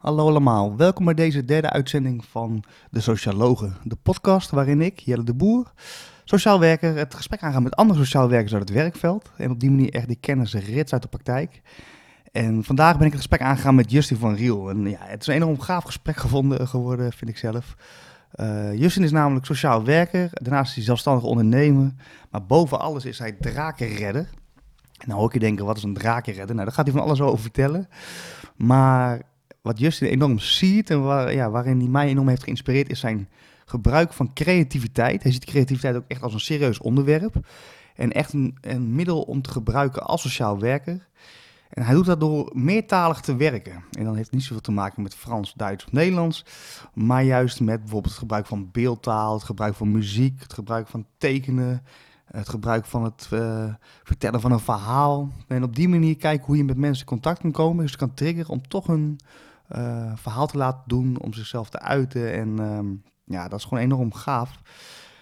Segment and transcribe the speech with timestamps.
[0.00, 5.24] Hallo allemaal, welkom bij deze derde uitzending van De Socialogen, de podcast waarin ik, Jelle
[5.24, 5.72] de Boer,
[6.24, 9.70] sociaal werker, het gesprek aanga met andere sociaal werkers uit het werkveld en op die
[9.70, 11.62] manier echt die kennis rits uit de praktijk.
[12.32, 14.70] En vandaag ben ik het gesprek aangegaan met Justin van Riel.
[14.70, 17.76] En ja, het is een enorm gaaf gesprek gevonden, geworden, vind ik zelf.
[18.34, 21.92] Uh, Justin is namelijk sociaal werker, daarnaast is hij zelfstandig ondernemer,
[22.30, 24.28] maar boven alles is hij drakenredder.
[24.96, 26.54] En nou hoor je denken, wat is een drakenredder?
[26.54, 27.88] Nou, daar gaat hij van alles over vertellen.
[28.56, 29.28] Maar
[29.62, 33.28] wat Justin enorm ziet en waar, ja, waarin hij mij enorm heeft geïnspireerd, is zijn
[33.64, 35.22] gebruik van creativiteit.
[35.22, 37.34] Hij ziet creativiteit ook echt als een serieus onderwerp.
[37.94, 41.08] En echt een, een middel om te gebruiken als sociaal werker.
[41.70, 43.84] En hij doet dat door meertalig te werken.
[43.90, 46.44] En dan heeft het niet zoveel te maken met Frans, Duits of Nederlands.
[46.94, 51.06] Maar juist met bijvoorbeeld het gebruik van beeldtaal, het gebruik van muziek, het gebruik van
[51.18, 51.82] tekenen,
[52.24, 53.64] het gebruik van het uh,
[54.02, 55.32] vertellen van een verhaal.
[55.46, 57.84] En op die manier kijken hoe je met mensen in contact kan komen.
[57.84, 59.18] Dus kan triggeren om toch een
[59.76, 62.32] uh, verhaal te laten doen, om zichzelf te uiten.
[62.32, 64.60] En um, ja, dat is gewoon enorm gaaf.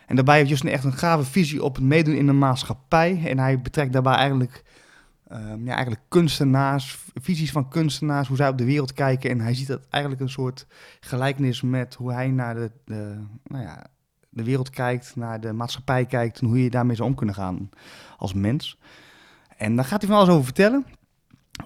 [0.07, 3.23] En daarbij heeft Justin echt een gave visie op het meedoen in de maatschappij.
[3.25, 4.65] En hij betrekt daarbij eigenlijk,
[5.33, 9.31] um, ja, eigenlijk kunstenaars, visies van kunstenaars, hoe zij op de wereld kijken.
[9.31, 10.67] En hij ziet dat eigenlijk een soort
[11.01, 13.87] gelijkenis met hoe hij naar de, de, nou ja,
[14.29, 17.69] de wereld kijkt, naar de maatschappij kijkt en hoe je daarmee zou om kunnen gaan
[18.17, 18.79] als mens.
[19.57, 20.87] En daar gaat hij van alles over vertellen.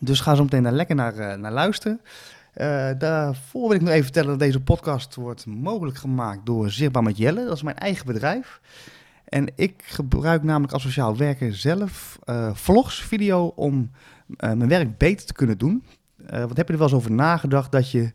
[0.00, 2.00] Dus ga zo meteen daar lekker naar, uh, naar luisteren.
[2.56, 7.02] Uh, daarvoor wil ik nog even vertellen dat deze podcast wordt mogelijk gemaakt door Zichtbaar
[7.02, 7.44] met Jelle.
[7.44, 8.60] Dat is mijn eigen bedrijf.
[9.24, 13.90] En ik gebruik namelijk als sociaal werker zelf uh, vlogs, video, om
[14.26, 15.84] uh, mijn werk beter te kunnen doen.
[16.26, 18.12] wat heb je er wel eens over nagedacht dat je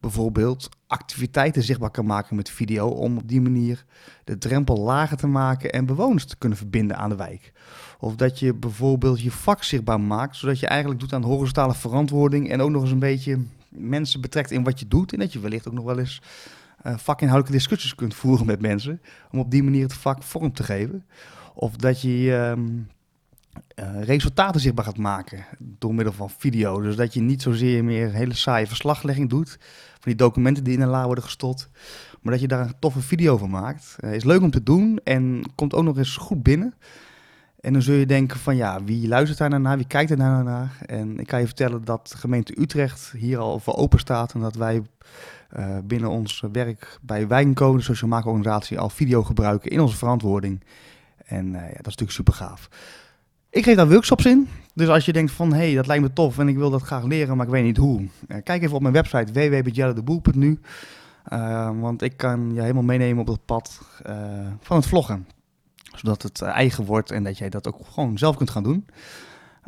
[0.00, 3.84] bijvoorbeeld activiteiten zichtbaar kan maken met video, om op die manier
[4.24, 7.52] de drempel lager te maken en bewoners te kunnen verbinden aan de wijk.
[7.98, 12.50] Of dat je bijvoorbeeld je vak zichtbaar maakt, zodat je eigenlijk doet aan horizontale verantwoording
[12.50, 15.12] en ook nog eens een beetje mensen betrekt in wat je doet.
[15.12, 16.22] En dat je wellicht ook nog wel eens
[16.86, 19.00] uh, vakinhoudelijke discussies kunt voeren met mensen.
[19.30, 21.06] Om op die manier het vak vorm te geven.
[21.54, 22.88] Of dat je um,
[23.74, 26.80] uh, resultaten zichtbaar gaat maken door middel van video.
[26.80, 29.58] Dus dat je niet zozeer meer hele saaie verslaglegging doet.
[29.92, 31.70] Van die documenten die in een la worden gestopt.
[32.20, 33.96] Maar dat je daar een toffe video van maakt.
[34.00, 36.74] Uh, is leuk om te doen en komt ook nog eens goed binnen.
[37.60, 40.78] En dan zul je denken van ja, wie luistert daar naar, wie kijkt daar naar?
[40.86, 44.40] En ik kan je vertellen dat de gemeente Utrecht hier al voor open staat en
[44.40, 44.82] dat wij
[45.56, 50.64] uh, binnen ons werk bij Wijnco, de sociaal maakorganisatie, al video gebruiken in onze verantwoording.
[51.24, 52.68] En uh, ja, dat is natuurlijk super gaaf.
[53.50, 54.48] Ik geef daar workshops in.
[54.74, 56.82] Dus als je denkt van, hé, hey, dat lijkt me tof en ik wil dat
[56.82, 58.00] graag leren, maar ik weet niet hoe.
[58.00, 58.08] Uh,
[58.42, 60.60] kijk even op mijn website www.jellendeboel.nu.
[61.80, 63.80] want ik kan je helemaal meenemen op het pad
[64.60, 65.26] van het vloggen
[65.96, 68.86] zodat het eh, eigen wordt en dat jij dat ook gewoon zelf kunt gaan doen.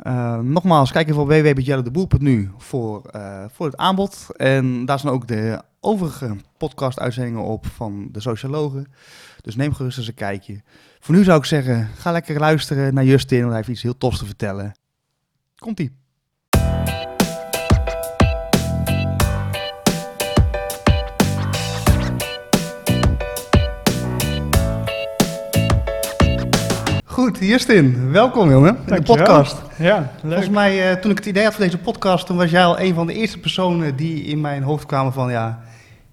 [0.03, 4.27] Uh, nogmaals, kijk even op www.jellendeboel.nu voor, uh, voor het aanbod.
[4.35, 8.91] En daar zijn ook de overige podcast-uitzendingen op van de sociologen.
[9.41, 10.61] Dus neem gerust eens een kijkje.
[10.99, 13.97] Voor nu zou ik zeggen, ga lekker luisteren naar Justin, want hij heeft iets heel
[13.97, 14.71] tofs te vertellen.
[15.55, 16.00] Komt-ie.
[27.47, 29.61] Justin, welkom jongen in de podcast.
[29.77, 30.11] Ja, leuk.
[30.21, 32.79] Volgens mij, uh, toen ik het idee had voor deze podcast, toen was jij al
[32.79, 35.59] een van de eerste personen die in mijn hoofd kwamen van ja,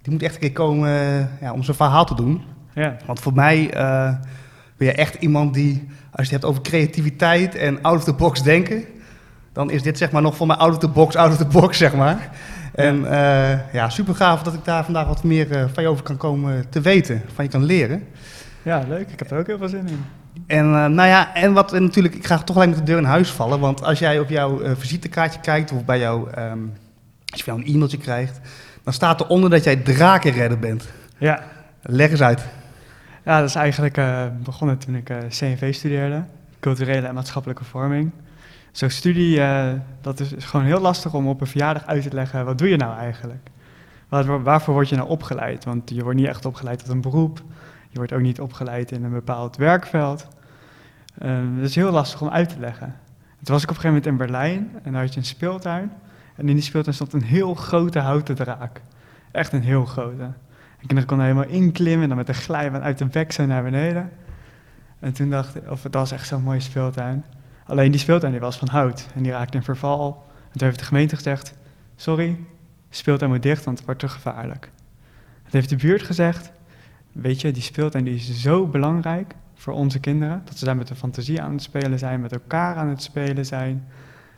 [0.03, 2.43] die moet echt een keer komen uh, ja, om zijn verhaal te doen.
[2.75, 2.97] Ja.
[3.06, 4.11] Want voor mij uh,
[4.77, 8.12] ben je echt iemand die, als je het hebt over creativiteit en out of the
[8.12, 8.84] box denken,
[9.53, 11.59] dan is dit zeg maar nog voor mij out of the box, out of the
[11.59, 12.31] box zeg maar.
[12.75, 13.00] En
[13.72, 16.81] ja, super gaaf dat ik daar vandaag wat meer van je over kan komen te
[16.81, 18.06] weten, van je kan leren.
[18.62, 19.11] Ja, leuk.
[19.11, 20.05] Ik heb er ook heel veel zin in.
[20.47, 22.99] En uh, nou ja, en wat en natuurlijk, ik ga toch alleen met de deur
[22.99, 23.61] in huis vallen.
[23.61, 26.72] Want als jij op jouw uh, visitekaartje kijkt of bij jou, um,
[27.27, 28.41] als je jou een e-mailtje krijgt,
[28.83, 30.88] dan staat eronder dat jij drakenredder bent.
[31.19, 31.43] Ja.
[31.83, 32.47] Leg eens uit.
[33.25, 36.25] Ja, dat is eigenlijk uh, begonnen toen ik CNV studeerde,
[36.61, 38.11] culturele en maatschappelijke vorming.
[38.72, 39.41] Zo'n studie,
[40.00, 42.77] dat is gewoon heel lastig om op een verjaardag uit te leggen, wat doe je
[42.77, 43.50] nou eigenlijk?
[44.08, 45.64] Waar, waarvoor word je nou opgeleid?
[45.64, 47.43] Want je wordt niet echt opgeleid tot een beroep.
[47.99, 50.29] Wordt ook niet opgeleid in een bepaald werkveld.
[51.23, 52.97] Uh, dat is heel lastig om uit te leggen.
[53.43, 55.93] Toen was ik op een gegeven moment in Berlijn en daar had je een speeltuin.
[56.37, 58.81] En in die speeltuin stond een heel grote houten draak.
[59.31, 60.23] Echt een heel grote.
[60.23, 63.62] En kinderen konden helemaal inklimmen en dan met een glijbaan uit de bek zo naar
[63.62, 64.11] beneden.
[64.99, 67.25] En toen dacht ik, of het was echt zo'n mooie speeltuin.
[67.67, 70.27] Alleen die speeltuin die was van hout en die raakte in verval.
[70.53, 71.55] En toen heeft de gemeente gezegd,
[71.97, 72.39] sorry,
[72.91, 74.71] speeltuin moet dicht, want het wordt te gevaarlijk.
[75.43, 76.53] Het heeft de buurt gezegd,
[77.12, 80.43] weet je, die speeltuin die is zo belangrijk voor onze kinderen.
[80.44, 83.46] Dat ze daar met de fantasie aan het spelen zijn, met elkaar aan het spelen
[83.46, 83.87] zijn.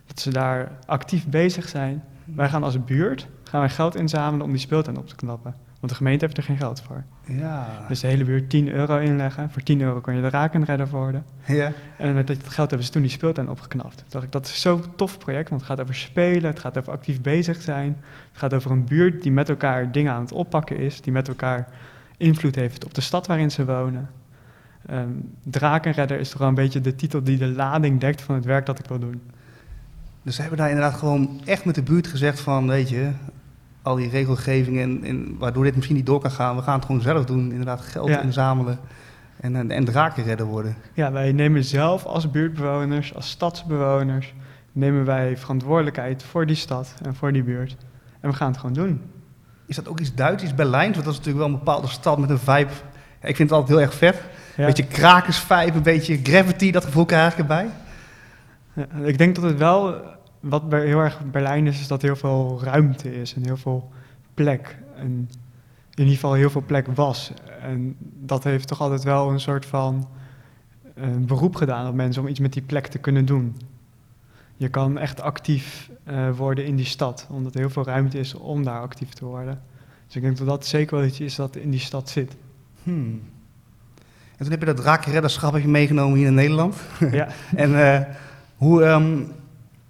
[0.07, 2.03] Dat ze daar actief bezig zijn.
[2.25, 5.55] Wij gaan als buurt gaan wij geld inzamelen om die speeltuin op te knappen.
[5.81, 7.05] Want de gemeente heeft er geen geld voor.
[7.25, 7.85] Ja.
[7.89, 9.51] Dus de hele buurt 10 euro inleggen.
[9.51, 11.25] Voor 10 euro kon je de rakenredder worden.
[11.47, 11.73] ja.
[11.99, 13.97] En met dat geld hebben ze toen die speeltuin opgeknapt.
[13.97, 16.79] Toen dacht ik, dat is zo'n tof project, want het gaat over spelen, het gaat
[16.79, 17.97] over actief bezig zijn.
[18.31, 21.29] Het gaat over een buurt die met elkaar dingen aan het oppakken is, die met
[21.29, 21.69] elkaar
[22.21, 24.11] invloed heeft op de stad waarin ze wonen.
[24.87, 25.09] Ehm
[25.43, 28.67] Drakenredder is toch wel een beetje de titel die de lading dekt van het werk
[28.67, 29.21] dat ik wil doen.
[30.23, 33.11] Dus ze hebben daar inderdaad gewoon echt met de buurt gezegd van, weet je,
[33.83, 36.85] al die regelgeving en, en waardoor dit misschien niet door kan gaan, we gaan het
[36.85, 38.21] gewoon zelf doen, inderdaad geld Ja.
[38.23, 38.79] inzamelen
[39.41, 40.77] en, en, en draken redden worden.
[40.95, 44.35] Ja, wij nemen zelf als buurtbewoners, als stadsbewoners,
[44.73, 47.77] nemen wij verantwoordelijkheid voor die stad en voor die buurt.
[48.21, 49.01] En we gaan het gewoon doen.
[49.71, 50.93] Is dat ook iets Duits, iets Berlijns?
[50.93, 52.73] Want dat is natuurlijk wel een bepaalde stad met een vibe.
[53.21, 54.23] Ja, ik vind het altijd heel erg vet.
[54.57, 54.67] Ja.
[54.67, 57.69] Beetje krakersvibe, een beetje gravity, dat gevoel krijg ik erbij.
[59.03, 59.95] Ik denk dat het wel,
[60.41, 63.91] wat heel erg Berlijn is, is dat heel veel ruimte is en heel veel
[64.35, 64.79] plek.
[64.97, 65.07] En
[65.95, 67.33] in ieder geval heel veel plek was.
[67.63, 70.09] En dat heeft toch altijd wel een soort van
[70.95, 73.57] eh, beroep gedaan op mensen om iets met die plek te kunnen doen.
[74.61, 78.35] Je kan echt actief eh, worden in die stad, omdat er heel veel ruimte is
[78.35, 79.63] om daar actief te worden.
[80.07, 82.37] Dus ik denk dat dat zeker wel iets is dat in die stad zit.
[82.83, 83.23] Hmm.
[84.31, 86.77] En toen heb je dat drakenredderschap heb je meegenomen hier in Nederland.
[87.11, 88.01] ja, En eh,
[88.57, 89.23] hoe, ehm,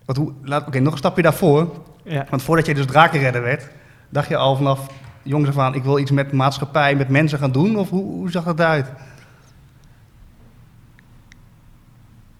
[0.04, 0.32] wat, hoe,
[0.80, 1.82] nog een stapje daarvoor.
[2.02, 2.26] ja.
[2.30, 3.70] Want voordat je dus drakenredder werd,
[4.08, 4.90] dacht je al vanaf
[5.22, 7.76] jongens af aan, ik wil iets met maatschappij, met mensen gaan doen?
[7.76, 8.92] Of hoe, hoe zag dat eruit?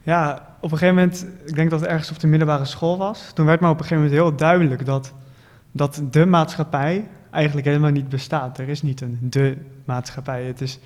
[0.02, 3.30] Ja, op een gegeven moment, ik denk dat het ergens op de middelbare school was.
[3.34, 5.12] Toen werd me op een gegeven moment heel duidelijk dat,
[5.72, 8.58] dat de maatschappij eigenlijk helemaal niet bestaat.
[8.58, 10.78] Er is niet een de maatschappij, het is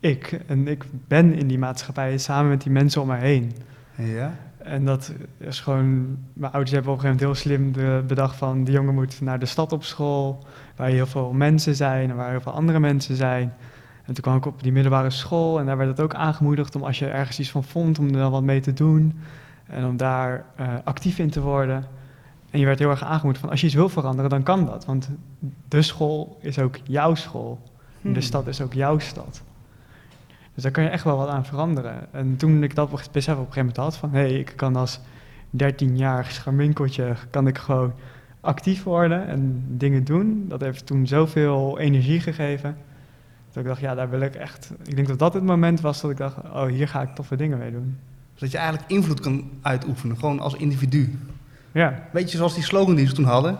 [0.00, 0.40] ik.
[0.46, 3.52] En ik ben in die maatschappij samen met die mensen om me heen.
[3.96, 4.34] Ja.
[4.58, 8.36] En dat is gewoon, mijn ouders hebben op een gegeven moment heel slim de, bedacht
[8.36, 10.46] van, die jongen moet naar de stad op school,
[10.76, 13.54] waar heel veel mensen zijn en waar heel veel andere mensen zijn.
[14.08, 16.82] En toen kwam ik op die middelbare school en daar werd het ook aangemoedigd om
[16.82, 19.18] als je ergens iets van vond, om er dan wat mee te doen.
[19.66, 21.86] En om daar eh, actief in te worden.
[22.50, 24.84] En je werd heel erg aangemoedigd van als je iets wil veranderen, dan kan dat.
[24.84, 25.08] Want
[25.68, 27.58] de school is ook jouw school.
[28.02, 28.20] En de Hmm.
[28.20, 29.42] stad is ook jouw stad.
[30.54, 32.12] Dus daar kan je echt wel wat aan veranderen.
[32.12, 34.10] En toen ik dat besef op een gegeven moment had van...
[34.12, 35.00] hé, hey, ik kan als
[35.64, 37.14] 13-jarig scharminkeltje...
[37.30, 37.92] kan ik gewoon
[38.40, 40.44] actief worden en dingen doen.
[40.48, 42.76] Dat heeft toen zoveel energie gegeven.
[43.58, 44.70] Dat ik dacht, ja, daar wil ik echt...
[44.84, 46.36] Ik denk dat dat het moment was dat ik dacht...
[46.36, 47.98] oh, hier ga ik toffe dingen mee doen.
[48.34, 51.18] Zodat je eigenlijk invloed kan uitoefenen, gewoon als individu.
[51.72, 53.58] Ja, Weet je, zoals die slogan die ze toen hadden.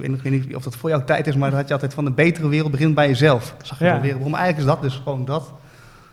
[0.00, 2.04] Ik weet, niet of dat voor jouw tijd is, maar dat had je altijd van
[2.04, 3.54] de betere wereld begint bij jezelf.
[3.58, 3.92] Dat zag je Ja.
[3.92, 4.12] wel weer.
[4.14, 5.52] Waarom eigenlijk is dat dus gewoon dat?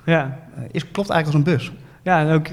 [0.03, 0.39] ja.
[0.55, 1.71] eh, is, klopt eigenlijk als een bus.
[2.01, 2.47] Ja, en ook,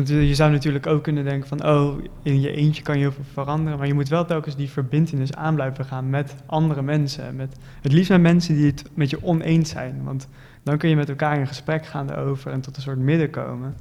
[0.00, 3.24] je zou natuurlijk ook kunnen denken van, oh, in je eentje kan je heel veel
[3.32, 7.36] veranderen, maar je moet wel telkens die verbindenis aan blijven gaan met andere mensen.
[7.36, 10.28] Met, het liefst met mensen die het met je oneens zijn, want
[10.62, 13.74] dan kun je met elkaar in gesprek gaan erover en tot een soort midden komen.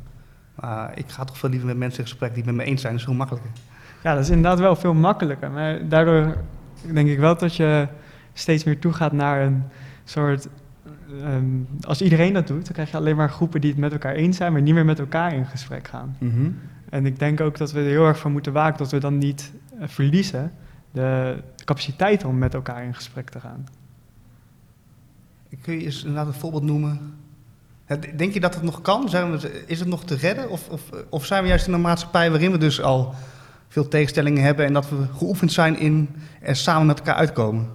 [0.55, 2.81] Maar ik ga toch veel liever met mensen in gesprek die het met me eens
[2.81, 2.93] zijn.
[2.93, 3.51] Dat is veel makkelijker.
[4.03, 6.37] Ja, dat is inderdaad wel veel makkelijker, maar daardoor
[6.93, 7.87] denk ik wel dat je
[8.33, 9.63] steeds meer toegaat naar een
[10.03, 10.47] soort...
[11.23, 11.45] ehm,
[11.81, 14.37] als iedereen dat doet, dan krijg je alleen maar groepen die het met elkaar eens
[14.37, 16.15] zijn, maar niet meer met elkaar in gesprek gaan.
[16.89, 19.17] En ik denk ook dat we er heel erg voor moeten waken dat we dan
[19.17, 20.51] niet eh, verliezen
[20.91, 23.67] de capaciteit om met elkaar in gesprek te gaan.
[25.61, 27.15] Kun je eens inderdaad een voorbeeld noemen?
[28.15, 29.09] Denk je dat het nog kan?
[29.09, 30.49] Zijn we, is het nog te redden?
[30.49, 33.13] Of, of, of zijn we juist in een maatschappij waarin we dus al
[33.67, 36.09] veel tegenstellingen hebben en dat we geoefend zijn in
[36.41, 37.67] er samen met elkaar uitkomen?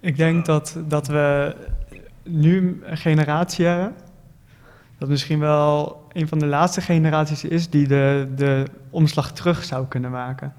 [0.00, 1.56] Ik denk dat, dat we
[2.22, 3.94] nu een generatie hebben,
[4.98, 9.86] dat misschien wel een van de laatste generaties is die de, de omslag terug zou
[9.86, 10.54] kunnen maken.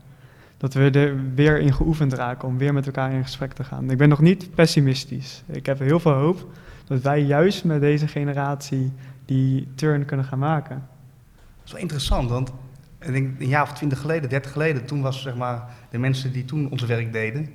[0.57, 3.91] Dat we er weer in geoefend raken om weer met elkaar in gesprek te gaan.
[3.91, 5.43] Ik ben nog niet pessimistisch.
[5.47, 6.47] Ik heb heel veel hoop
[6.85, 8.91] dat wij juist met deze generatie
[9.25, 10.87] die turn kunnen gaan maken.
[11.35, 12.51] Dat is wel interessant, want
[12.99, 16.69] een jaar of twintig geleden, dertig geleden, toen was zeg maar de mensen die toen
[16.69, 17.49] ons werk deden,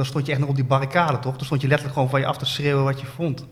[0.00, 1.36] dan stond je echt nog op die barricade, toch?
[1.36, 3.46] Dan stond je letterlijk gewoon van je af te schreeuwen wat je vond.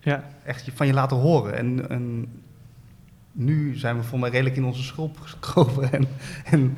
[0.00, 1.56] Ja, Echt van je laten horen.
[1.56, 2.26] En, en
[3.32, 6.08] nu zijn we voor mij redelijk in onze schulp gekropen en,
[6.44, 6.76] en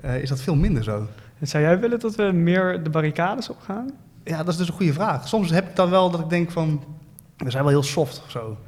[0.00, 1.06] eh, is dat veel minder zo.
[1.38, 3.90] En zou jij willen dat we meer de barricades opgaan?
[4.24, 5.28] Ja, dat is dus een goede vraag.
[5.28, 6.84] Soms heb ik dan wel dat ik denk van,
[7.36, 8.58] we zijn wel heel soft of zo.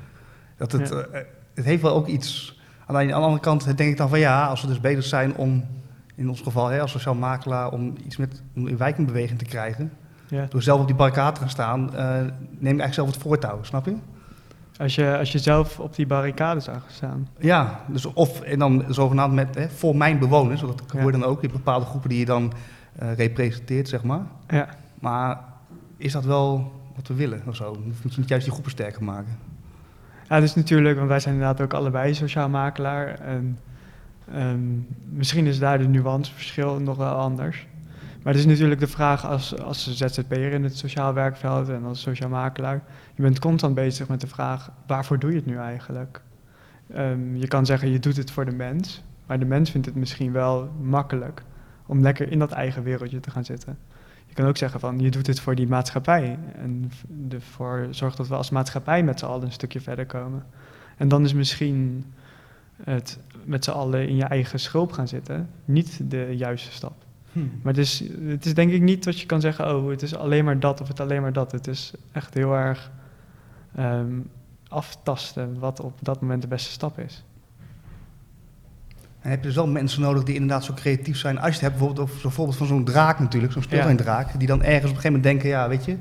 [0.57, 0.97] Dat het, Ja.
[0.97, 1.21] eh,
[1.55, 2.61] het heeft wel ook iets.
[2.87, 5.35] De, aan de andere kant denk ik dan van ja, als we dus bezig zijn
[5.37, 5.65] om,
[6.19, 9.39] in ons geval hè, als sociaal makelaar, om iets met om een wijk in beweging
[9.39, 9.93] te krijgen.
[10.29, 10.47] Ja.
[10.49, 13.59] Door zelf op die barricade te gaan staan, eh, neem ik eigenlijk zelf het voortouw,
[13.63, 13.97] snap je?
[14.79, 17.29] Als je, als je zelf op die barricade zou gaan staan.
[17.39, 21.11] Ja, dus of en dan zogenaamd met hè, voor mijn bewoners, want dat Ja.
[21.11, 22.53] dan ook in bepaalde groepen die je dan
[22.99, 24.23] eh, representeert, zeg maar.
[24.49, 24.69] Ja.
[25.01, 25.39] Maar
[25.97, 27.77] is dat wel wat we willen of zo?
[28.03, 29.39] Moet je niet juist die groepen sterker maken?
[30.29, 33.19] Ja, dus natuurlijk, want wij zijn inderdaad ook allebei sociaal makelaar.
[33.21, 33.59] En
[34.33, 34.61] ehm,
[35.13, 37.67] misschien is daar de nuanceverschil nog wel anders.
[38.23, 42.01] Maar het is natuurlijk de vraag als, als ZZP'er in het sociaal werkveld en als
[42.01, 42.83] sociaal makelaar.
[43.15, 46.21] Je bent constant bezig met de vraag, waarvoor doe je het nu eigenlijk?
[46.93, 49.03] Ehm, je kan zeggen, je doet het voor de mens.
[49.27, 51.43] Maar de mens vindt het misschien wel makkelijk
[51.87, 53.79] om lekker in dat eigen wereldje te gaan zitten.
[54.27, 56.39] Je kan ook zeggen van, je doet het voor die maatschappij.
[56.55, 56.91] En
[57.29, 60.45] ervoor zorgt dat we als maatschappij met z'n allen een stukje verder komen.
[60.97, 62.05] En dan is misschien
[62.83, 63.19] het
[63.49, 66.93] met z'n allen in je eigen schulp gaan zitten niet de juiste stap.
[67.33, 70.17] Maar het is, het is denk ik niet dat je kan zeggen, oh, het is
[70.17, 71.53] alleen maar dat of het alleen maar dat.
[71.53, 72.91] Het is echt heel erg
[73.77, 74.13] ehm,
[74.69, 77.25] aftasten wat op dat moment de beste stap is.
[79.21, 81.37] En heb je dus wel mensen nodig die inderdaad zo creatief zijn.
[81.39, 84.49] Als je het hebt bijvoorbeeld over zo'n voorbeeld van zo'n draak natuurlijk, zo'n speeltuindraak, die
[84.49, 85.97] dan ergens op een gegeven moment denken, ja, weet je,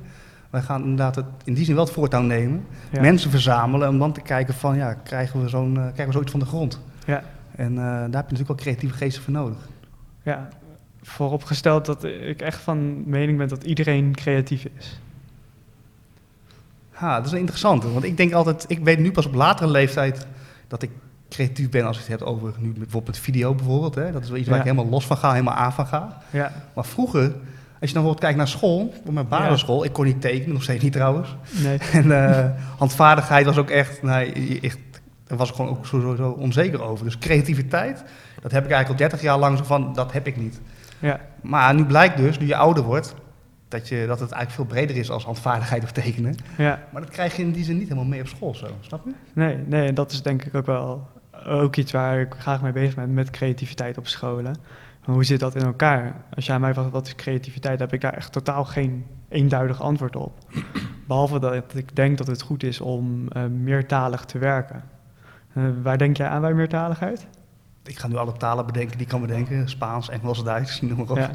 [0.49, 3.01] wij gaan inderdaad het, in die zin wel het voortouw nemen, Ja.
[3.01, 6.31] mensen verzamelen om dan te kijken van, ja, krijgen we, zo'n, eh, krijgen we zoiets
[6.31, 6.79] van de grond?
[7.05, 7.23] Ja.
[7.57, 9.57] En eh, daar heb je natuurlijk wel creatieve geesten voor nodig.
[10.23, 10.47] Ja,
[11.01, 14.99] vooropgesteld dat ik echt van mening ben dat iedereen creatief is.
[16.91, 19.69] Ha, dat is een interessante, want ik denk altijd, ik weet nu pas op latere
[19.71, 20.27] leeftijd
[20.67, 20.89] dat ik
[21.29, 23.95] creatief ben als je het hebt over nu bijvoorbeeld video bijvoorbeeld.
[23.95, 24.11] Hè?
[24.11, 24.63] Dat is wel iets waar Ja.
[24.63, 26.21] ik helemaal los van ga, helemaal aan van ga.
[26.29, 27.35] Ja, Maar vroeger, als je
[27.79, 30.93] dan bijvoorbeeld kijkt naar school, op mijn basisschool, ik kon niet tekenen, nog steeds niet
[30.93, 31.35] trouwens.
[31.63, 31.77] nee.
[32.01, 32.45] En eh,
[32.77, 34.77] handvaardigheid was ook echt, nee, echt,
[35.27, 37.05] daar was ik gewoon ook sowieso onzeker over.
[37.05, 38.03] Dus creativiteit,
[38.41, 40.61] dat heb ik eigenlijk al 30 jaar lang zo van, dat heb ik niet.
[40.99, 43.15] Ja, Maar nu blijkt dus, nu je ouder wordt,
[43.67, 46.35] dat, je, dat het eigenlijk veel breder is als handvaardigheid of tekenen.
[46.57, 46.83] ja.
[46.91, 49.11] Maar dat krijg je in die zin niet helemaal mee op school zo, snap je?
[49.33, 51.07] Nee, nee, en dat is denk ik ook wel
[51.45, 54.55] ook iets waar ik graag mee bezig ben met creativiteit op scholen.
[55.05, 56.15] Maar hoe zit dat in elkaar?
[56.35, 60.15] Als jij mij vraagt wat is creativiteit, heb ik daar echt totaal geen eenduidig antwoord
[60.15, 60.37] op.
[61.07, 64.83] Behalve dat ik denk dat het goed is om eh, meertalig te werken.
[65.57, 67.27] Eh, waar denk jij aan bij meertaligheid?
[67.83, 69.69] Ik ga nu alle talen bedenken die ik kan bedenken.
[69.69, 71.17] Spaans, Engels, Duits, noem maar op.
[71.17, 71.29] Ja.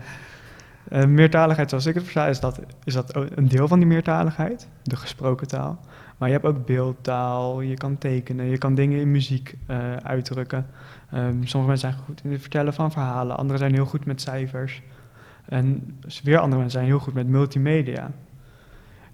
[0.89, 4.69] Eh, meertaligheid, zoals ik het versta, is dat, is dat een deel van die meertaligheid,
[4.83, 5.81] de gesproken taal.
[6.19, 10.67] Maar je hebt ook beeldtaal, je kan tekenen, je kan dingen in muziek eh, uitdrukken.
[11.11, 14.21] Ehm, sommige mensen zijn goed in het vertellen van verhalen, anderen zijn heel goed met
[14.21, 14.83] cijfers.
[15.45, 18.11] En weer andere mensen zijn heel goed met multimedia.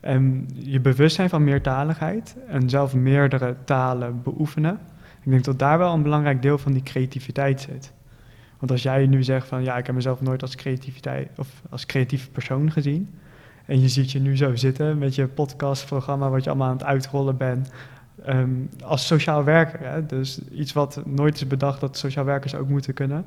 [0.01, 4.79] En je bewustzijn van meertaligheid en zelf meerdere talen beoefenen,
[5.29, 7.93] ik denk dat daar wel een belangrijk deel van die creativiteit zit.
[8.59, 11.87] Want als jij nu zegt van ja, ik heb mezelf nooit als creativiteit of als
[11.87, 13.15] creatieve persoon gezien.
[13.67, 16.85] En je ziet je nu zo zitten met je podcastprogramma wat je allemaal aan het
[16.85, 17.71] uitrollen bent.
[18.25, 18.51] ehm,
[18.85, 20.07] als sociaal werker.
[20.07, 23.25] Dus iets wat nooit is bedacht dat sociaal werkers ook moeten kunnen.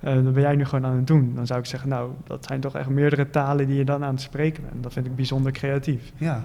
[0.00, 1.32] Eh, dan ben jij nu gewoon aan het doen.
[1.34, 4.12] Dan zou ik zeggen, nou, dat zijn toch echt meerdere talen die je dan aan
[4.12, 4.82] het spreken bent.
[4.82, 6.12] Dat vind ik bijzonder creatief.
[6.16, 6.44] Ja.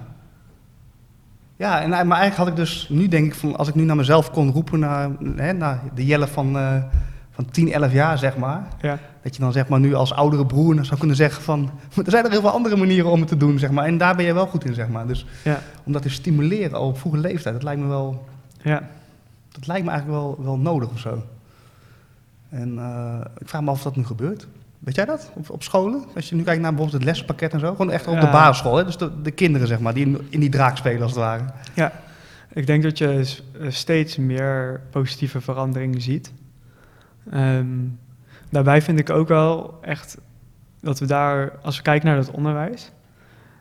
[1.64, 3.96] Ja, en, maar eigenlijk had ik dus nu denk ik van, als ik nu naar
[3.96, 6.82] mezelf kon roepen naar, hè, naar de Jelle van, eh,
[7.30, 8.66] van 10, 11 jaar, zeg maar.
[8.80, 11.70] Ja, Dat je dan zeg maar nu als oudere broer zou kunnen zeggen van,
[12.04, 13.84] er zijn er heel veel andere manieren om het te doen, zeg maar.
[13.84, 15.06] En daar ben je wel goed in, zeg maar.
[15.06, 18.26] Dus ja, om dat te stimuleren al op vroege leeftijd, dat lijkt me wel,
[18.62, 18.88] ja.
[19.52, 21.22] dat lijkt me eigenlijk wel, wel nodig of zo.
[22.48, 24.46] En eh, ik vraag me af of dat nu gebeurt.
[24.84, 25.30] Weet jij dat?
[25.34, 26.04] Op, op scholen?
[26.14, 27.70] Als je nu kijkt naar bijvoorbeeld het lespakket en zo.
[27.70, 28.76] Gewoon echt op de basisschool.
[28.76, 28.84] Hè?
[28.84, 31.44] Dus de, de kinderen, zeg maar, die in, in die draak spelen als het ware.
[31.74, 31.92] Ja,
[32.52, 36.32] ik denk dat je eh, steeds meer positieve verandering ziet.
[37.30, 37.66] Ehm,
[38.50, 40.18] daarbij vind ik ook wel echt
[40.80, 42.90] dat we daar, als we kijken naar het onderwijs,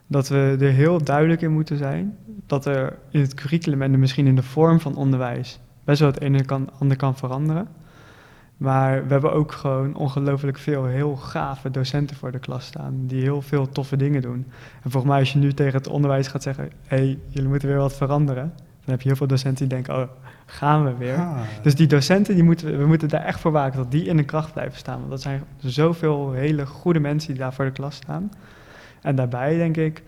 [0.07, 4.27] dat we er heel duidelijk in moeten zijn dat er in het curriculum en misschien
[4.27, 7.67] in de vorm van onderwijs best wel het ene en kan, ander kan veranderen.
[8.57, 13.21] Maar we hebben ook gewoon ongelooflijk veel heel gave docenten voor de klas staan, die
[13.21, 14.45] heel veel toffe dingen doen.
[14.83, 17.67] En volgens mij als je nu tegen het onderwijs gaat zeggen, hé, hey, jullie moeten
[17.67, 20.09] weer wat veranderen, dan heb je heel veel docenten die denken, oh,
[20.45, 21.15] gaan we weer.
[21.17, 21.37] Ah.
[21.61, 24.17] Dus die docenten, die moeten, we- we moeten daar echt voor waken dat die in
[24.17, 24.97] de kracht blijven staan.
[24.97, 28.31] Want dat zijn zoveel hele goede mensen die daar voor de klas staan.
[29.01, 30.03] En daarbij denk ik,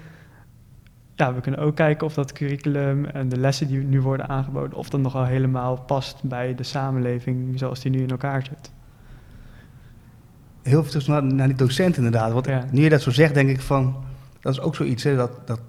[1.16, 4.78] ja, we kunnen ook kijken of dat curriculum en de lessen die nu worden aangeboden,
[4.78, 8.72] of dat nog wel helemaal past bij de samenleving zoals die nu in elkaar zit.
[10.62, 12.32] Heel veel terug naar, naar die docent inderdaad.
[12.32, 12.66] Want Ja.
[12.72, 13.96] nu je dat zo zegt, denk ik van...
[14.40, 15.62] Dat is ook zoiets, hè, dat, dat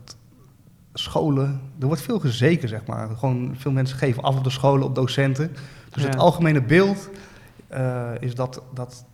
[0.93, 1.61] scholen...
[1.81, 3.09] Er wordt veel gezeken, zeg maar.
[3.17, 5.53] Gewoon veel mensen geven af op de scholen, op docenten.
[5.93, 6.09] Dus Ja.
[6.09, 7.11] het algemene beeld
[7.69, 9.05] eh, is dat, dat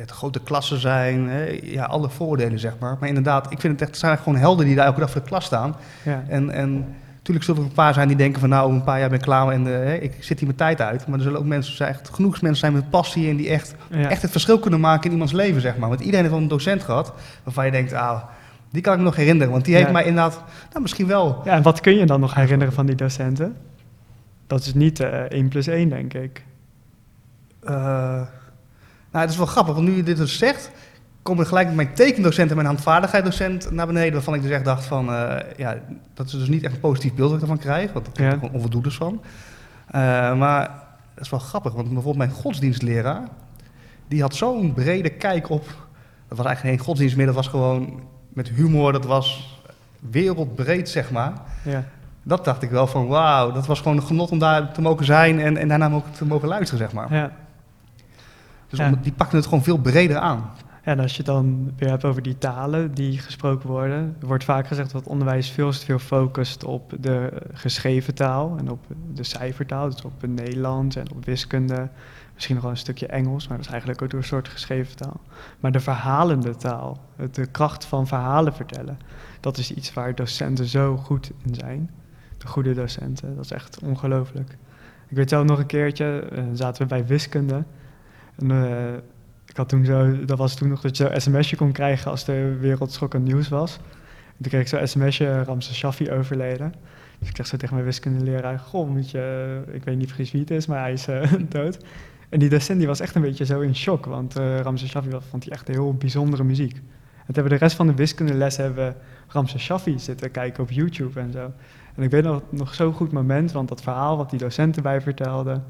[0.00, 1.28] het grote klassen zijn.
[1.28, 2.96] Hè, ja, alle voordelen, zeg maar.
[3.00, 3.90] Maar inderdaad, ik vind het echt...
[3.90, 5.76] Het zijn gewoon helden die daar elke dag voor de klas staan.
[6.02, 8.98] Ja, En, en natuurlijk zullen er een paar zijn die denken van nou, een paar
[8.98, 11.06] jaar ben ik klaar en eh, ik zit hier mijn tijd uit.
[11.06, 13.74] Maar er zullen ook mensen zijn, echt genoeg mensen zijn met passie en die echt,
[13.90, 14.08] Ja.
[14.10, 15.88] echt het verschil kunnen maken in iemands leven, zeg maar.
[15.88, 17.12] Want iedereen heeft wel een docent gehad
[17.42, 18.22] waarvan je denkt, ah,
[18.70, 19.52] die kan ik me nog herinneren.
[19.52, 19.92] Want die heeft Ja.
[19.92, 21.40] mij inderdaad, nou misschien wel.
[21.44, 23.56] ja, en wat kun je dan nog herinneren van die docenten?
[24.46, 26.44] Dat is niet eh 1 plus 1, denk ik.
[27.64, 28.20] eh,
[29.10, 30.70] nou, het is wel grappig, want nu je dit dus zegt,
[31.22, 34.12] komen er gelijk met mijn tekendocent en mijn handvaardigheidsdocent naar beneden.
[34.12, 35.76] Waarvan ik dus echt dacht van, eh, ja,
[36.14, 37.92] dat is dus niet echt een positief beeld dat ik ervan krijg.
[37.92, 38.32] Want ik heb Ja.
[38.32, 39.20] er gewoon onvoldoendes van.
[39.86, 40.00] Eh,
[40.34, 40.70] maar
[41.14, 43.22] dat is wel grappig, want bijvoorbeeld mijn godsdienstleraar,
[44.08, 45.64] die had zo'n brede kijk op,
[46.28, 49.58] dat was eigenlijk geen godsdienst meer, dat was gewoon met humor, dat was
[50.10, 51.32] wereldbreed, zeg maar.
[51.64, 51.84] Ja.
[52.22, 55.04] Dat dacht ik wel van, wauw, dat was gewoon een genot om daar te mogen
[55.04, 57.14] zijn en, en daarna ook te mogen luisteren, zeg maar.
[57.14, 57.30] Ja.
[58.68, 60.50] Dus om- die pakten het gewoon veel breder aan.
[60.84, 64.44] Ja, en als je het dan weer hebt over die talen die gesproken worden, wordt
[64.44, 69.24] vaak gezegd dat onderwijs veel te veel focust op de geschreven taal en op de
[69.24, 71.88] cijfertaal, dus op het Nederlands en op wiskunde,
[72.34, 74.96] misschien nog wel een stukje Engels, maar dat is eigenlijk ook door een soort geschreven
[74.96, 75.20] taal.
[75.60, 76.98] Maar de verhalende taal,
[77.32, 78.98] de kracht van verhalen vertellen,
[79.40, 81.90] dat is iets waar docenten zo goed in zijn.
[82.38, 84.56] De goede docenten, dat is echt ongelooflijk.
[85.08, 87.64] Ik weet zelf nog een keertje, eh, zaten we bij wiskunde.
[88.38, 88.94] En, eh,
[89.46, 92.28] ik had toen zo, dat was toen nog dat je zo'n sms'je kon krijgen als
[92.28, 93.76] er wereldschokkend nieuws was.
[94.26, 96.74] En toen kreeg ik zo'n sms'je, Ramses Shaffi overleden.
[97.18, 100.40] Dus ik zeg zo tegen mijn wiskundeleraar, goh, moet je, ik weet niet precies wie
[100.40, 101.78] het is, maar hij is eh, dood.
[102.28, 105.10] En die docent die was echt een beetje zo in shock, want eh Ramses Shaffi
[105.30, 106.72] vond hij echt heel bijzondere muziek.
[106.72, 108.96] En toen hebben we de rest van de wiskundeles hebben
[109.28, 111.52] Ramses Shaffi zitten kijken op YouTube en zo.
[111.94, 115.00] En ik weet nog, nog zo'n goed moment, want dat verhaal wat die docenten bij
[115.00, 115.64] vertelden,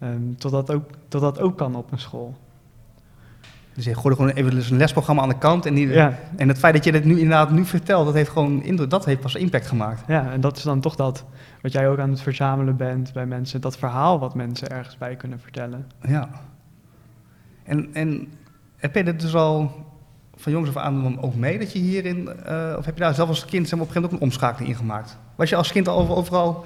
[0.00, 2.34] ehm, tot, dat ook, tot dat ook kan op een school.
[3.74, 5.66] Dus je gooide gewoon even dus een lesprogramma aan de kant.
[5.66, 8.30] En, die, Ja, en het feit dat je dit nu inderdaad nu vertelt, dat heeft
[8.30, 10.02] gewoon indruk, dat heeft pas impact gemaakt.
[10.06, 11.24] ja, en dat is dan toch dat
[11.62, 15.16] wat jij ook aan het verzamelen bent bij mensen, dat verhaal wat mensen ergens bij
[15.16, 15.86] kunnen vertellen.
[16.08, 16.28] Ja.
[17.62, 18.28] En, en
[18.76, 19.72] heb je dit dus al
[20.34, 23.14] van jongs af aan dan ook mee dat je hierin, eh, of heb je daar
[23.14, 25.18] zelf als kind zeg maar, op een gegeven moment ook een omschakeling in gemaakt?
[25.34, 26.64] Was je als kind al over- overal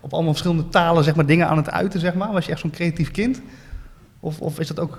[0.00, 2.32] op allemaal verschillende talen zeg maar, dingen aan het uiten, zeg maar?
[2.32, 3.42] Was je echt zo'n creatief kind?
[4.20, 4.98] Of, of is dat ook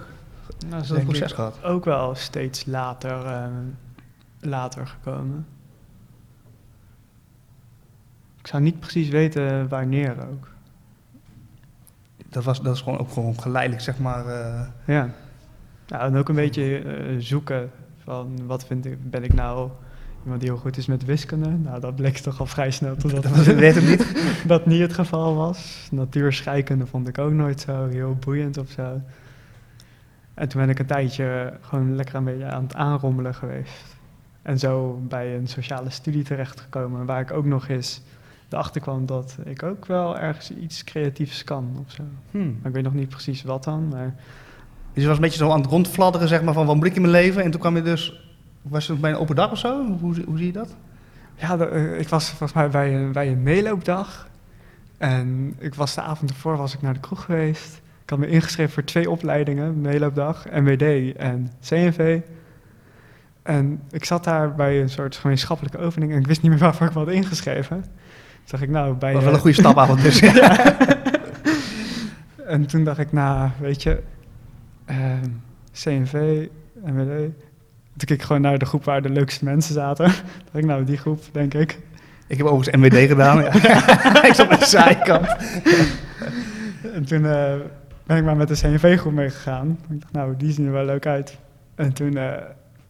[0.69, 1.63] Nou, is dat een proces gehad?
[1.63, 3.51] ook wel steeds later, ehm,
[4.39, 5.45] later gekomen.
[8.39, 10.49] Ik zou niet precies weten wanneer ook.
[12.29, 14.25] Dat, was, dat is gewoon ook gewoon geleidelijk, zeg maar.
[14.27, 15.09] eh, Ja.
[15.87, 17.71] Nou, en ook een beetje eh, zoeken
[18.03, 19.69] van wat vind ik, ben ik nou
[20.23, 21.49] iemand die heel goed is met wiskunde?
[21.49, 24.23] Nou, dat bleek toch al vrij snel dat dat, dat weet ik niet.
[24.47, 25.87] dat niet het geval was.
[25.91, 29.01] Natuurscheikunde vond ik ook nooit zo heel boeiend of zo.
[30.33, 33.95] En toen ben ik een tijdje gewoon lekker een beetje aan het aanrommelen geweest.
[34.41, 38.01] En zo bij een sociale studie terechtgekomen, waar ik ook nog eens
[38.49, 42.03] erachter kwam dat ik ook wel ergens iets creatiefs kan of zo.
[42.31, 42.57] Hmm.
[42.57, 44.15] Maar ik weet nog niet precies wat dan, maar
[44.93, 46.95] Dus je was een beetje zo aan het rondfladderen, zeg maar, van wat moet ik
[46.95, 47.43] in mijn leven?
[47.43, 48.30] En toen kwam je dus,
[48.61, 49.85] was het bij een open dag of zo?
[49.99, 50.75] Hoe, hoe zie je dat?
[51.35, 54.27] Ja, de- eh, ik was volgens mij bij een, bij een meeloopdag.
[54.97, 57.81] En ik was de avond ervoor was ik naar de kroeg geweest.
[58.03, 62.19] Ik had me ingeschreven voor twee opleidingen, meeloopdag, MWD en CNV.
[63.43, 66.87] En ik zat daar bij een soort gemeenschappelijke oefening en ik wist niet meer waarvoor
[66.87, 67.81] ik me had ingeschreven.
[67.81, 67.89] Toen
[68.45, 69.13] dacht ik, nou, bij...
[69.13, 70.19] Dat was wel eh, een goede stapavond dus.
[72.45, 74.01] En toen dacht ik, nou, weet je,
[74.85, 75.29] ehm,
[75.73, 76.47] CNV,
[76.85, 77.31] MWD.
[77.97, 80.05] Toen keek ik gewoon naar de groep waar de leukste mensen zaten.
[80.43, 81.79] dacht ik, nou, die groep, denk ik.
[82.27, 83.41] Ik heb overigens MWD gedaan.
[83.41, 84.25] Ja.
[84.27, 85.27] ik zat aan de zijkant.
[86.93, 87.53] En toen eh,
[88.03, 89.79] ben ik maar met de CNV-groep meegegaan.
[89.89, 91.37] Ik dacht, nou, die zien er wel leuk uit.
[91.75, 92.33] En toen eh,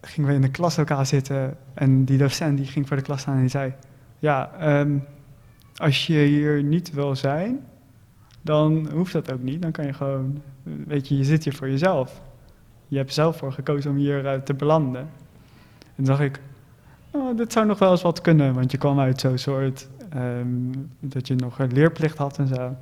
[0.01, 1.57] gingen we in de klaslokaal zitten.
[1.73, 3.73] En die docent die ging voor de klas staan en die zei...
[4.19, 4.97] Ja, ehm,
[5.75, 7.59] als je hier niet wil zijn,
[8.41, 9.61] dan hoeft dat ook niet.
[9.61, 10.41] Dan kan je gewoon...
[10.63, 12.21] Weet je, je zit hier voor jezelf.
[12.91, 15.09] Je hebt zelf voor gekozen om hier eh, te belanden.
[15.95, 16.39] En dacht ik...
[17.11, 18.53] Oh, dit zou nog wel eens wat kunnen.
[18.53, 19.87] Want je kwam uit zo'n soort...
[20.09, 20.47] ehm,
[20.99, 22.75] dat je nog een leerplicht had en zo.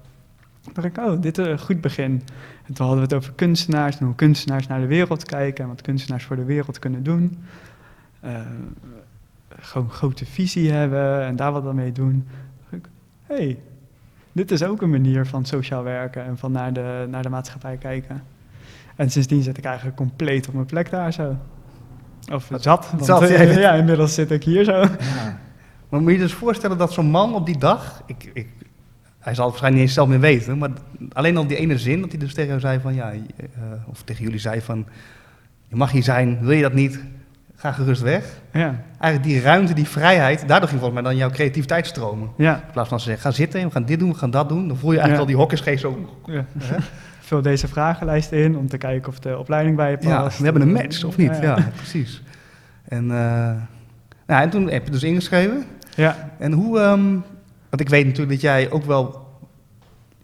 [0.61, 2.23] Toen dacht ik, oh, dit is een goed begin.
[2.65, 5.69] En toen hadden we het over kunstenaars en hoe kunstenaars naar de wereld kijken en
[5.69, 7.37] wat kunstenaars voor de wereld kunnen doen.
[8.19, 8.41] Eh,
[9.49, 12.27] gewoon grote visie hebben en daar wat aan mee doen.
[12.59, 12.89] Dacht ik,
[13.23, 13.59] hey,
[14.31, 17.77] dit is ook een manier van sociaal werken en van naar de, naar de maatschappij
[17.77, 18.23] kijken.
[18.99, 21.35] En sindsdien zit ik eigenlijk compleet op mijn plek daar zo.
[22.33, 23.59] Of zat, want, Zat, eh, ja.
[23.59, 24.83] ja, inmiddels zit ik hier zo.
[25.89, 28.03] Maar moet je dus voorstellen dat zo'n man op die dag...
[28.05, 28.47] Ik, ik,
[29.19, 30.69] hij zal het waarschijnlijk niet eens zelf meer weten, maar
[31.13, 32.93] alleen al die ene zin dat hij dus tegen jou zei van...
[32.93, 33.17] Ja, eh,
[33.85, 34.85] of tegen jullie zei van...
[35.67, 36.99] Je mag hier zijn, wil je dat niet?
[37.55, 38.25] ga gerust weg.
[38.53, 42.29] Ja, Eigenlijk die ruimte, die vrijheid, daardoor ging volgens mij dan jouw creativiteit stromen.
[42.37, 42.55] ja.
[42.55, 44.67] In plaats van ze zeggen, ga zitten, we gaan dit doen, we gaan dat doen.
[44.67, 45.19] Dan voel je eigenlijk Ja.
[45.19, 46.17] al die hokkersgeest zo.
[46.25, 46.45] ja.
[47.29, 50.09] Vul deze vragenlijst in om te kijken of de opleiding bij je past.
[50.09, 51.37] Ja, we hebben een match, of niet?
[51.41, 52.23] Ja, precies.
[52.87, 53.51] En, eh,
[54.27, 55.65] nou, en toen heb je dus ingeschreven.
[55.95, 57.11] Ja, En hoe, ehm,
[57.69, 59.27] want ik weet natuurlijk dat jij ook wel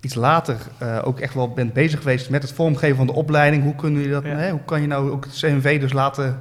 [0.02, 3.63] iets later eh, ook echt wel bent bezig geweest met het vormgeven van de opleiding.
[3.63, 4.30] Hoe, kunnen jullie dat, Ja.
[4.36, 6.39] hè, hoe kan je nou ook het CNV dus laten,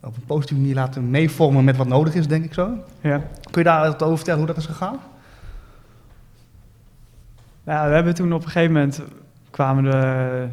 [0.00, 2.70] op een positieve manier laten meevormen met wat nodig is, denk ik zo?
[3.00, 3.16] ja.
[3.50, 4.98] Kun je daar wat over vertellen hoe dat is gegaan?
[7.64, 9.00] Nou, we hebben toen op een gegeven moment
[9.56, 10.48] kwamen we,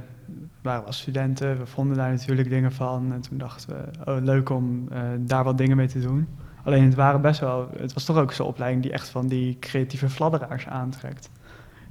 [0.62, 3.14] waren wel studenten, we vonden daar natuurlijk dingen van.
[3.14, 6.28] En toen dachten we, oh leuk om eh, daar wat dingen mee te doen.
[6.64, 9.58] Alleen het waren best wel, het was toch ook zo'n opleiding die echt van die
[9.60, 11.30] creatieve fladderaars aantrekt.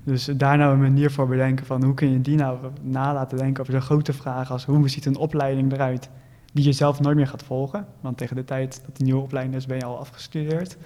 [0.05, 3.39] Dus daar nou een manier voor bedenken van hoe kun je die nou na laten
[3.39, 6.11] denken over de grote vragen als hoe ziet een opleiding eruit
[6.53, 7.87] die je zelf nooit meer gaat volgen.
[8.01, 10.77] Want tegen de tijd dat die nieuwe opleiding is ben je al afgestudeerd.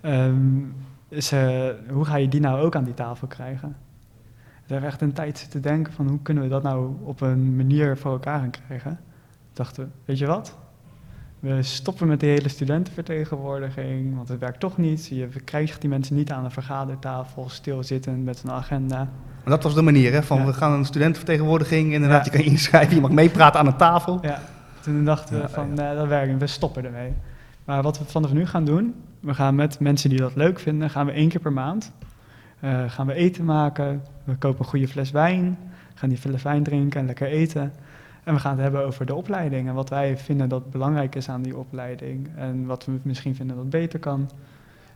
[0.00, 0.62] Ehm,
[1.08, 3.76] eh, hoe ga je die nou ook aan die tafel krijgen?
[4.66, 7.56] We hebben echt een tijd zitten denken van hoe kunnen we dat nou op een
[7.56, 8.98] manier voor elkaar gaan krijgen.
[9.52, 10.56] Dachten we, weet je wat?
[11.40, 15.06] We stoppen met de hele studentenvertegenwoordiging, want het werkt toch niet.
[15.06, 18.96] Je krijgt die mensen niet aan een vergadertafel, stilzitten met een agenda.
[18.96, 20.22] Maar dat was de manier, hè?
[20.22, 20.44] Van Ja.
[20.46, 22.32] we gaan een studentenvertegenwoordiging, inderdaad, Ja.
[22.32, 24.18] je kan inschrijven, je mag meepraten aan een tafel.
[24.22, 24.40] Ja,
[24.80, 27.12] toen dachten we van, nee, dat werkt we stoppen ermee.
[27.64, 30.90] Maar wat we vanaf nu gaan doen, we gaan met mensen die dat leuk vinden,
[30.90, 31.92] gaan we één keer per maand,
[32.60, 35.58] eh, gaan we eten maken, we kopen een goede fles wijn,
[35.94, 37.72] gaan die fles wijn drinken en lekker eten.
[38.24, 41.28] En we gaan het hebben over de opleiding en wat wij vinden dat belangrijk is
[41.28, 44.30] aan die opleiding en wat we misschien vinden dat beter kan.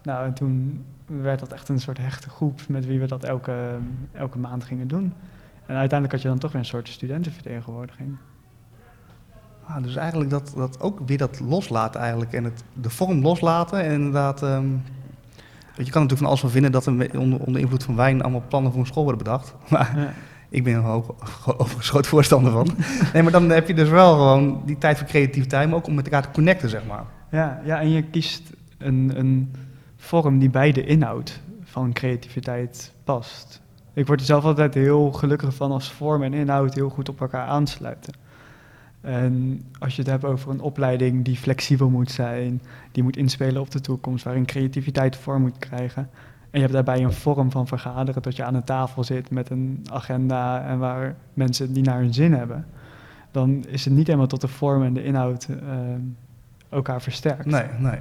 [0.02, 3.78] Nou, en toen werd dat echt een soort hechte groep met wie we dat elke,
[4.12, 5.12] elke maand gingen doen.
[5.66, 8.16] En uiteindelijk had je dan toch weer een soort studentenvertegenwoordiging.
[9.64, 13.82] Ah, dus eigenlijk dat, dat ook weer dat loslaten eigenlijk en het, de vorm loslaten
[13.82, 14.42] en inderdaad...
[14.42, 14.66] ehm,
[15.84, 18.42] je kan natuurlijk van alles van vinden dat er onder, onder invloed van wijn allemaal
[18.48, 19.54] plannen voor een school worden bedacht.
[19.68, 20.12] Maar Ja.
[20.48, 21.14] ik ben er ook
[21.78, 22.68] groot voorstander van.
[23.12, 25.94] Nee, maar dan heb je dus wel gewoon die tijd voor creativiteit, maar ook om
[25.94, 27.04] met elkaar te connecten, zeg maar.
[27.30, 28.42] Ja, ja, en je kiest
[28.78, 29.52] een, een
[29.96, 33.60] vorm die bij de inhoud van creativiteit past.
[33.94, 37.20] Ik word er zelf altijd heel gelukkig van als vorm en inhoud heel goed op
[37.20, 38.12] elkaar aansluiten.
[39.00, 43.60] En als je het hebt over een opleiding die flexibel moet zijn, die moet inspelen
[43.60, 46.10] op de toekomst, waarin creativiteit vorm moet krijgen.
[46.40, 49.50] En je hebt daarbij een vorm van vergaderen, dat je aan een tafel zit met
[49.50, 52.66] een agenda en waar mensen die naar hun zin hebben.
[53.30, 55.78] Dan is het niet helemaal tot de vorm en de inhoud eh,
[56.68, 57.46] elkaar versterkt.
[57.46, 57.98] Nee, nee.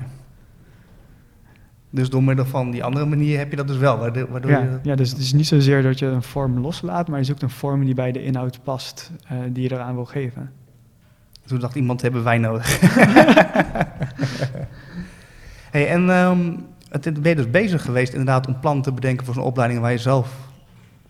[1.90, 4.80] Dus door middel van die andere manier heb je dat dus wel, waardoor, Ja, je...
[4.84, 7.50] ja, dus het is niet zozeer dat je een vorm loslaat, maar je zoekt een
[7.50, 10.52] vorm die bij de inhoud past, eh, die je eraan wil geven.
[11.50, 12.80] Toen dacht iemand, hebben wij nodig.
[15.72, 16.52] hey, en ehm,
[16.90, 19.92] het, ben je dus bezig geweest inderdaad om plannen te bedenken voor zo'n opleiding waar
[19.92, 20.36] je zelf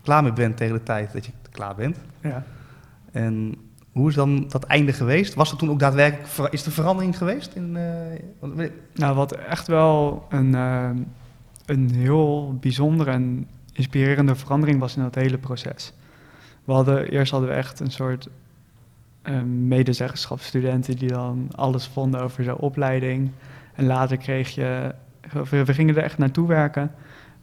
[0.01, 1.97] klaar mee bent tegen de tijd dat je klaar bent.
[2.21, 2.43] Ja.
[3.11, 3.55] En
[3.91, 5.33] hoe is dan dat einde geweest?
[5.33, 7.55] Was er toen ook daadwerkelijk, is er verandering geweest?
[7.55, 10.89] In, eh, Nou, wat echt wel een, eh,
[11.65, 15.93] een heel bijzondere en inspirerende verandering was in dat hele proces.
[16.63, 18.29] We hadden, eerst hadden we echt een soort
[19.67, 23.31] medezeggenschapsstudenten die dan alles vonden over zo'n opleiding.
[23.73, 24.95] En later kreeg je,
[25.49, 26.91] we, we gingen er echt naartoe werken.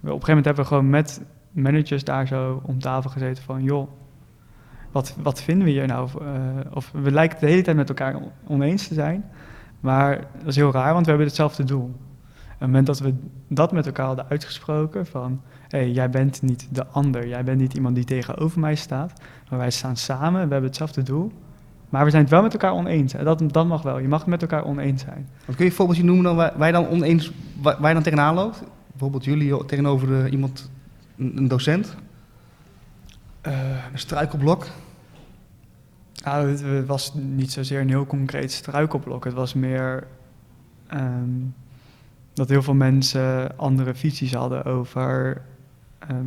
[0.01, 1.20] We- Op een gegeven moment hebben we gewoon met
[1.51, 3.88] managers daar zo om tafel gezeten van, joh,
[4.92, 6.09] wat, wat vinden we hier nou?
[6.20, 6.27] Eh,
[6.75, 9.25] of we lijken de hele tijd met elkaar on- oneens te zijn.
[9.81, 11.85] Maar dat is heel raar, want we hebben hetzelfde doel.
[11.85, 13.14] Op het moment dat we
[13.49, 17.59] dat met elkaar hadden uitgesproken, van hé, hey, jij bent niet de ander, jij bent
[17.61, 19.12] niet iemand die tegenover mij staat,
[19.51, 21.33] maar wij staan samen, we hebben hetzelfde doel,
[21.88, 23.14] maar we zijn het wel met elkaar oneens.
[23.14, 25.29] En dat, dat mag wel, je mag het met elkaar oneens zijn.
[25.44, 27.94] wat kun je een voorbeeldje noemen dan waar, waar je dan oneens, waar, waar je
[27.94, 28.62] dan tegenaan loopt?
[28.90, 30.70] Bijvoorbeeld jullie tegenover eh, iemand,
[31.16, 31.96] een, een docent,
[33.42, 34.66] een struikelblok.
[36.25, 40.07] Nou, het, het was niet zozeer een heel concreet struikelblok, het was meer
[40.87, 41.31] ehm,
[42.33, 45.42] dat heel veel mensen andere visies hadden over
[45.99, 46.25] ehm,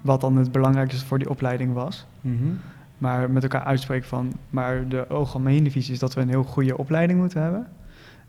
[0.00, 2.06] wat dan het belangrijkste voor die opleiding was.
[2.98, 6.78] Maar met elkaar uitspreken van, maar de algemene visie is dat we een heel goede
[6.78, 7.66] opleiding moeten hebben.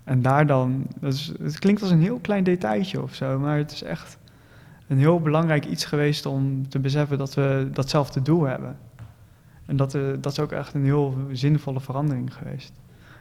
[0.04, 3.58] En daar dan, dat is, het klinkt als een heel klein detailtje of zo, maar
[3.58, 4.18] het is echt
[4.88, 8.78] een heel belangrijk iets geweest om te beseffen dat we datzelfde doel hebben.
[9.66, 12.74] En dat, eh, dat is ook echt een heel zinvolle verandering geweest.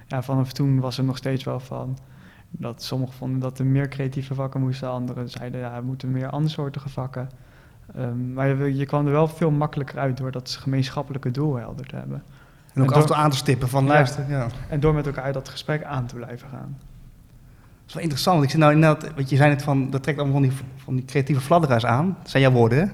[0.07, 1.99] Ja, vanaf toen was er nog steeds wel van
[2.51, 6.31] dat sommigen vonden dat er meer creatieve vakken moesten, anderen zeiden ja, er moeten meer
[6.31, 7.29] andersoortige vakken.
[7.97, 11.87] Ehm, maar je, je kwam er wel veel makkelijker uit door dat gemeenschappelijke doel helder
[11.87, 12.23] te hebben.
[12.75, 14.25] En ook En af en door- toe aan te stippen van luister.
[14.29, 14.47] Ja.
[14.69, 16.77] En door met elkaar dat gesprek aan te blijven gaan.
[16.79, 18.35] Dat is wel interessant.
[18.37, 20.59] want Ik zit nou inderdaad, want je zei net van, dat trekt allemaal van die,
[20.77, 22.17] van die creatieve fladderaars aan.
[22.23, 22.85] Dat zijn jouw woorden, hè?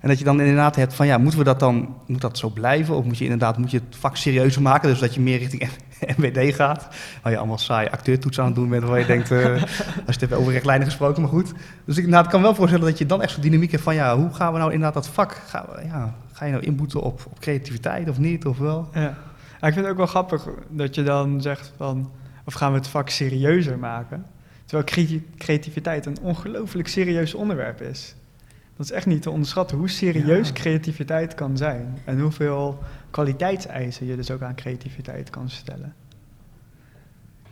[0.00, 2.48] En dat je dan inderdaad hebt van, ja, moeten we dat dan, moet dat zo
[2.50, 2.94] blijven?
[2.96, 4.88] Of moet je inderdaad, moet je het vak serieuzer maken?
[4.88, 5.62] Dus dat je meer richting
[6.16, 6.88] MWD gaat.
[7.22, 8.84] Waar je allemaal saaie acteurtoetsen aan het doen bent.
[8.84, 9.52] Waar je denkt, eh,
[10.06, 11.52] als je het hebt over rechtlijnen gesproken, maar goed.
[11.84, 14.16] Dus ik inderdaad kan wel voorstellen dat je dan echt zo'n dynamiek hebt van, ja,
[14.16, 17.20] hoe gaan we nou inderdaad dat vak, gaan we, ja, ga je nou inboeten op,
[17.30, 18.88] op creativiteit of niet, of wel?
[18.92, 19.14] Ja.
[19.60, 22.10] Ja, ik vind het ook wel grappig dat je dan zegt van,
[22.44, 24.26] of gaan we het vak serieuzer maken?
[24.64, 28.14] Terwijl cre- creativiteit een ongelooflijk serieus onderwerp is.
[28.76, 30.52] Dat is echt niet te onderschatten hoe serieus Ja.
[30.54, 31.98] creativiteit kan zijn.
[32.04, 32.78] En hoeveel
[33.10, 35.94] kwaliteitseisen je dus ook aan creativiteit kan stellen.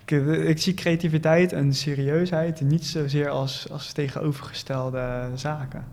[0.05, 5.85] Ik, eh, ik zie creativiteit en serieusheid niet zozeer als, als tegenovergestelde zaken.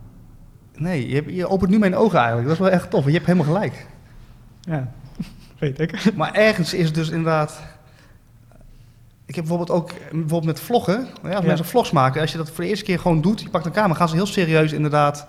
[0.78, 2.48] Nee, je, hebt- je opent nu mijn ogen eigenlijk.
[2.48, 3.06] Dat is wel echt tof.
[3.06, 3.88] Je hebt helemaal gelijk.
[4.62, 4.92] Ja,
[5.60, 6.16] weet ik.
[6.16, 7.62] Maar ergens is het dus inderdaad.
[9.32, 11.08] Ik heb bijvoorbeeld ook bijvoorbeeld met vloggen.
[11.24, 11.48] Ja, als Ja.
[11.48, 13.72] mensen vlogs maken, als je dat voor de eerste keer gewoon doet, je pakt een
[13.72, 15.28] camera, gaan ze heel serieus inderdaad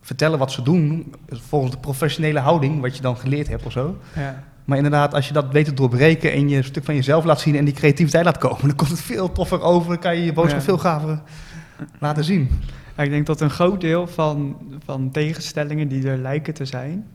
[0.00, 1.14] vertellen wat ze doen.
[1.28, 3.96] Volgens de professionele houding, wat je dan geleerd hebt of zo.
[4.16, 4.42] Ja.
[4.64, 7.40] Maar inderdaad, als je dat weet te doorbreken en je een stuk van jezelf laat
[7.40, 9.88] zien en die creativiteit laat komen, dan komt het veel toffer over.
[9.88, 11.22] Dan kan je je boodschap veel gaver
[11.98, 12.50] laten zien.
[12.96, 17.06] Ik denk dat een groot deel van, van tegenstellingen die er lijken te zijn,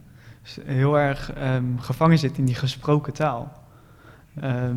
[0.65, 3.51] heel erg ehm, gevangen zit in die gesproken taal.
[4.41, 4.75] Ehm,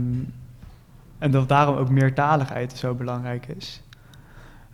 [1.20, 3.82] en dat daarom ook meertaligheid zo belangrijk is.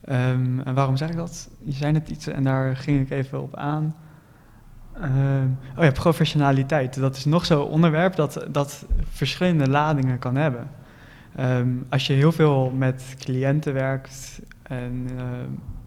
[0.04, 1.50] Ehm, en waarom zeg ik dat?
[1.58, 3.94] Je zei net iets en daar ging ik even op aan.
[5.00, 7.00] Ehm, oh ja, professionaliteit.
[7.00, 10.70] Dat is nog zo'n onderwerp dat, dat verschillende ladingen kan hebben.
[11.36, 15.08] Ehm, als je heel veel met cliënten werkt en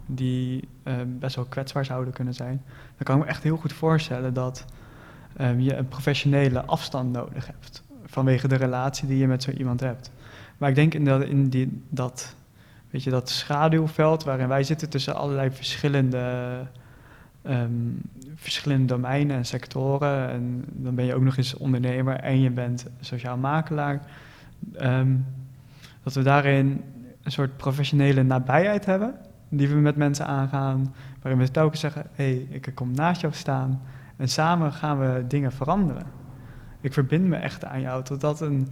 [0.06, 0.68] die
[1.06, 4.66] best wel kwetsbaar zouden kunnen zijn, dan kan ik me echt heel goed voorstellen dat
[5.58, 10.12] je een professionele afstand nodig hebt vanwege de relatie die je met zo iemand hebt.
[10.60, 12.36] Maar ik denk in, dat, in die, dat,
[12.90, 16.50] weet je, dat schaduwveld waarin wij zitten tussen allerlei verschillende,
[17.42, 17.72] ehm,
[18.36, 22.86] verschillende domeinen en sectoren, en dan ben je ook nog eens ondernemer en je bent
[23.00, 24.02] sociaal makelaar,
[24.74, 25.16] ehm,
[26.04, 26.84] dat we daarin
[27.24, 29.16] een soort professionele nabijheid hebben,
[29.50, 33.34] die we met mensen aangaan, waarin we telkens zeggen, hé, hey, ik kom naast jou
[33.34, 33.82] staan
[34.18, 36.06] en samen gaan we dingen veranderen.
[36.82, 38.68] Ik verbind me echt aan jou, totdat een,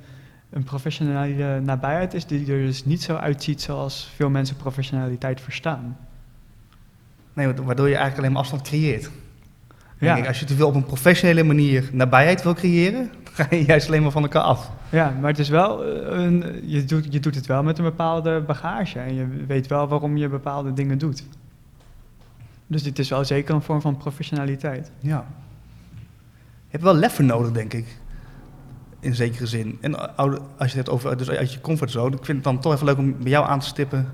[0.49, 5.97] een professionele nabijheid is die er dus niet zo uitziet zoals veel mensen professionaliteit verstaan.
[7.33, 9.09] Nee, wa- waardoor je eigenlijk alleen maar afstand creëert.
[9.99, 10.13] Ja.
[10.13, 13.47] Denk ik, als je te veel op een professionele manier nabijheid wil creëren, dan ga
[13.55, 14.71] je juist alleen maar van elkaar af.
[14.89, 17.83] Ja, maar het is wel eh, een, je, doet, je doet het wel met een
[17.83, 21.23] bepaalde bagage en je weet wel waarom je bepaalde dingen doet.
[22.67, 24.91] Dus dit is wel zeker een vorm van professionaliteit.
[24.99, 25.25] Ja.
[26.69, 27.97] Je hebt wel lef voor nodig, denk ik.
[28.99, 29.77] In zekere zin.
[29.81, 32.73] En oude- als je het over dus uit je comfortzone, ik vind het dan toch
[32.73, 34.07] even leuk om bij jou aan te stippen.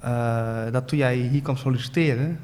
[0.00, 2.38] eh, dat toen jij hier kwam solliciteren,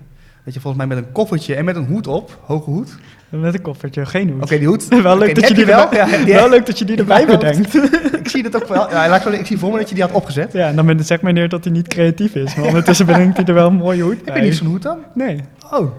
[0.44, 2.96] dat je volgens mij met een koffertje en met een hoed op, hoge hoed.
[3.28, 4.42] Met een koffertje, geen hoed.
[4.42, 4.88] Oké, die hoed.
[5.02, 5.82] wel, leuk dat je die wel.
[5.82, 7.74] erbij, Ja, die- wel leuk dat je die erbij bedenkt.
[8.20, 8.90] ik zie het ook wel.
[8.90, 10.52] Ja, ik, zie voor me dat je die had opgezet.
[10.52, 12.54] Ja, en dan ben zegt meneer dat hij niet creatief is.
[12.54, 14.98] Maar ondertussen bedenkt hij er wel een mooie hoed Heb je niet zo'n hoed dan?
[15.14, 15.40] Nee.
[15.70, 15.90] Oh.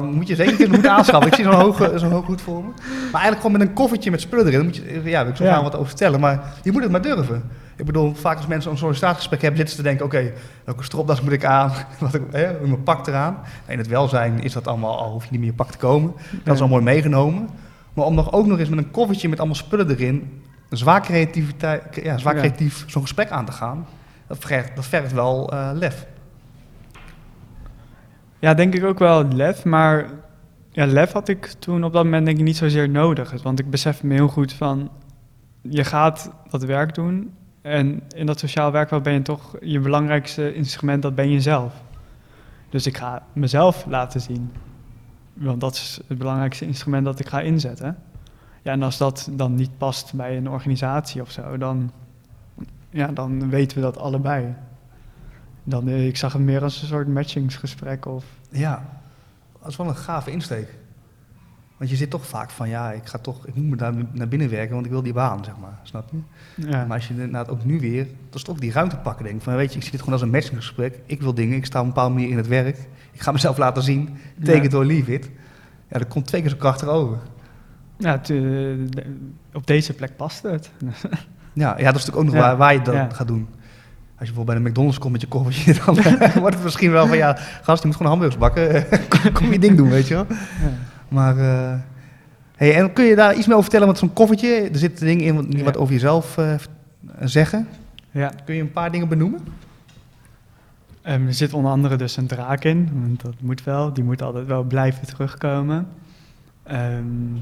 [0.00, 1.26] Dan moet je zeker een hoed aanschaffen.
[1.30, 2.70] Ik zie zo'n hoge, zo'n hoge hoed voor me.
[3.12, 4.56] Maar eigenlijk gewoon met een koffertje met spullen erin.
[4.58, 5.52] Dan moet je, ja, ik Ja.
[5.54, 6.20] gaan wat over vertellen.
[6.20, 7.42] Maar je moet het maar durven.
[7.76, 10.32] Ik bedoel, vaak als mensen een sollicitatiegesprek hebben, zitten ze te denken: oké,
[10.64, 11.72] welke stropdas moet ik aan?
[11.98, 13.38] Wat ik, hè, mijn pak eraan.
[13.66, 16.12] In het welzijn is dat allemaal al, hoef je niet meer je pak te komen.
[16.44, 17.48] Dat is al mooi meegenomen.
[17.94, 21.82] Maar om nog ook nog eens met een koffertje met allemaal spullen erin, zwaar, creativiteit,
[22.02, 23.86] ja, zwaar creatief zo'n gesprek aan te gaan,
[24.26, 26.06] dat vergt, dat vergt wel eh, lef.
[28.42, 29.64] Ja, denk ik ook wel lef.
[29.64, 30.10] Maar
[30.70, 33.42] ja, lef had ik toen op dat moment denk ik niet zozeer nodig.
[33.42, 34.90] Want ik besef me heel goed van...
[35.60, 37.34] Je gaat dat werk doen.
[37.60, 39.56] En in dat sociaal werkveld ben je toch...
[39.60, 41.82] Je belangrijkste instrument, dat ben je zelf.
[42.68, 44.52] Dus ik ga mezelf laten zien.
[45.32, 47.96] Want dat is het belangrijkste instrument dat ik ga inzetten.
[48.62, 51.90] Ja, en als dat dan niet past bij een organisatie of zo, dan,
[52.90, 54.54] ja, dan weten we dat allebei.
[55.64, 58.24] Dan, eh, ik zag het meer als een soort matchingsgesprek of...
[58.50, 58.88] Ja,
[59.60, 60.68] dat is wel een gave insteek.
[61.76, 64.28] Want je zit toch vaak van, ja, ik ga toch, ik moet me daar naar
[64.28, 65.78] binnen werken, want ik wil die baan, zeg maar.
[65.82, 66.18] Snap je?
[66.70, 69.42] Ja, Maar als je inderdaad ook nu weer, dat is toch die ruimte pakken, denk.
[69.42, 70.98] Van, weet je, ik zie dit gewoon als een matchingsgesprek.
[71.06, 72.78] Ik wil dingen, ik sta op een bepaalde manier in het werk.
[73.12, 74.62] Ik ga mezelf laten zien, take Ja.
[74.62, 75.30] it or leave it.
[75.88, 77.18] Ja, dat komt twee keer zo krachtig over.
[77.98, 79.06] ja het, eh,
[79.52, 80.70] op deze plek past het.
[81.54, 83.48] Ja, ja dat is natuurlijk ook nog Ja, waar, waar je dat gaat doen.
[84.22, 86.90] Als je bijvoorbeeld bij de McDonald's komt met je koffertje, dan eh, wordt het misschien
[86.90, 88.86] wel van, ja, gast, je moet gewoon hamburgers bakken.
[89.32, 90.26] Kom je ding doen, weet je wel.
[90.28, 90.36] Ja.
[91.08, 91.78] Maar eh,
[92.56, 93.86] Hey, en kun je daar iets meer over vertellen?
[93.86, 95.62] Want zo'n koffertje, er zitten dingen in wat, Ja.
[95.62, 96.54] wat over jezelf eh,
[97.20, 97.68] zeggen.
[98.10, 99.40] Ja, Kun je een paar dingen benoemen?
[101.02, 103.92] Ehm, er zit onder andere dus een draak in, want dat moet wel.
[103.92, 105.86] Die moet altijd wel blijven terugkomen.
[106.62, 107.34] Ehm,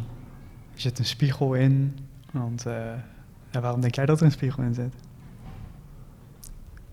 [0.75, 1.99] er zit een spiegel in,
[2.33, 2.65] want
[3.51, 4.95] ja, waarom denk jij dat er een spiegel in zit?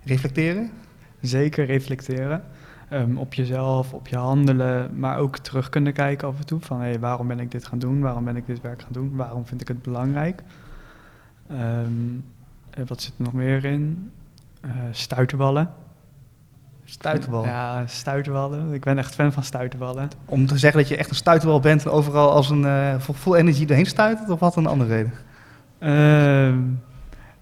[0.07, 0.71] Reflecteren?
[1.21, 2.43] Zeker reflecteren
[2.89, 6.81] ehm, op jezelf, op je handelen, maar ook terug kunnen kijken af en toe van
[6.81, 7.99] hé, waarom ben ik dit gaan doen?
[7.99, 9.15] Waarom ben ik dit werk gaan doen?
[9.15, 10.43] Waarom vind ik het belangrijk?
[11.47, 14.11] En wat zit er nog meer in?
[14.61, 15.73] Eh stuiterballen.
[16.89, 17.45] Stuiterbal.
[17.45, 18.73] Ja, stuiterballen.
[18.73, 20.09] Ik ben echt fan van stuiterballen.
[20.25, 23.35] Om te zeggen dat je echt een stuiterbal bent en overal als een eh, vol
[23.35, 24.29] energy doorheen stuitert?
[24.29, 25.13] Of wat een andere reden?
[25.79, 26.59] Ehm,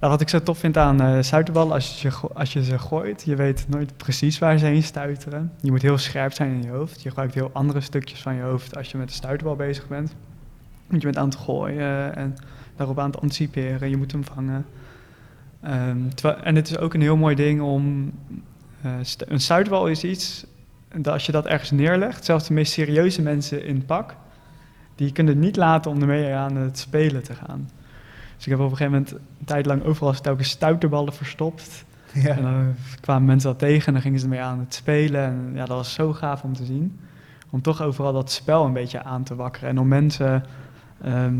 [0.05, 3.23] nou, wat ik zo tof vind aan stuiterballen, als je, go- als je ze gooit,
[3.25, 5.51] je weet nooit precies waar ze heen stuiteren.
[5.61, 7.01] Je moet heel scherp zijn in je hoofd.
[7.01, 10.15] Je gebruikt heel andere stukjes van je hoofd als je met de stuiterbal bezig bent.
[10.87, 12.35] Want je bent aan het gooien en
[12.75, 13.89] daarop aan het anticiperen.
[13.89, 14.65] Je moet hem vangen.
[15.61, 15.97] Ehm,
[16.43, 18.11] en het is ook een heel mooi ding om...
[18.81, 20.45] eh, een stuiterbal is iets,
[20.95, 24.15] dat als je dat ergens neerlegt, zelfs de meest serieuze mensen in het pak,
[24.95, 27.69] die kunnen het niet laten om ermee aan het spelen te gaan.
[28.35, 31.85] Dus ik heb op een gegeven moment een tijd lang overal telkens stuiterballen verstopt.
[32.13, 32.35] Ja.
[32.35, 35.23] En dan kwamen mensen dat tegen en dan gingen ze ermee aan het spelen.
[35.23, 36.99] En ja, dat was zo gaaf om te zien.
[37.49, 39.69] Om toch overal dat spel een beetje aan te wakkeren.
[39.69, 40.43] En om mensen
[41.01, 41.35] ehm,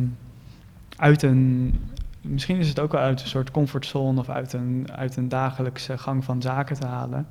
[0.97, 1.73] uit een...
[2.21, 5.97] Misschien is het ook wel uit een soort comfortzone of uit een, uit een dagelijkse
[5.97, 7.27] gang van zaken te halen.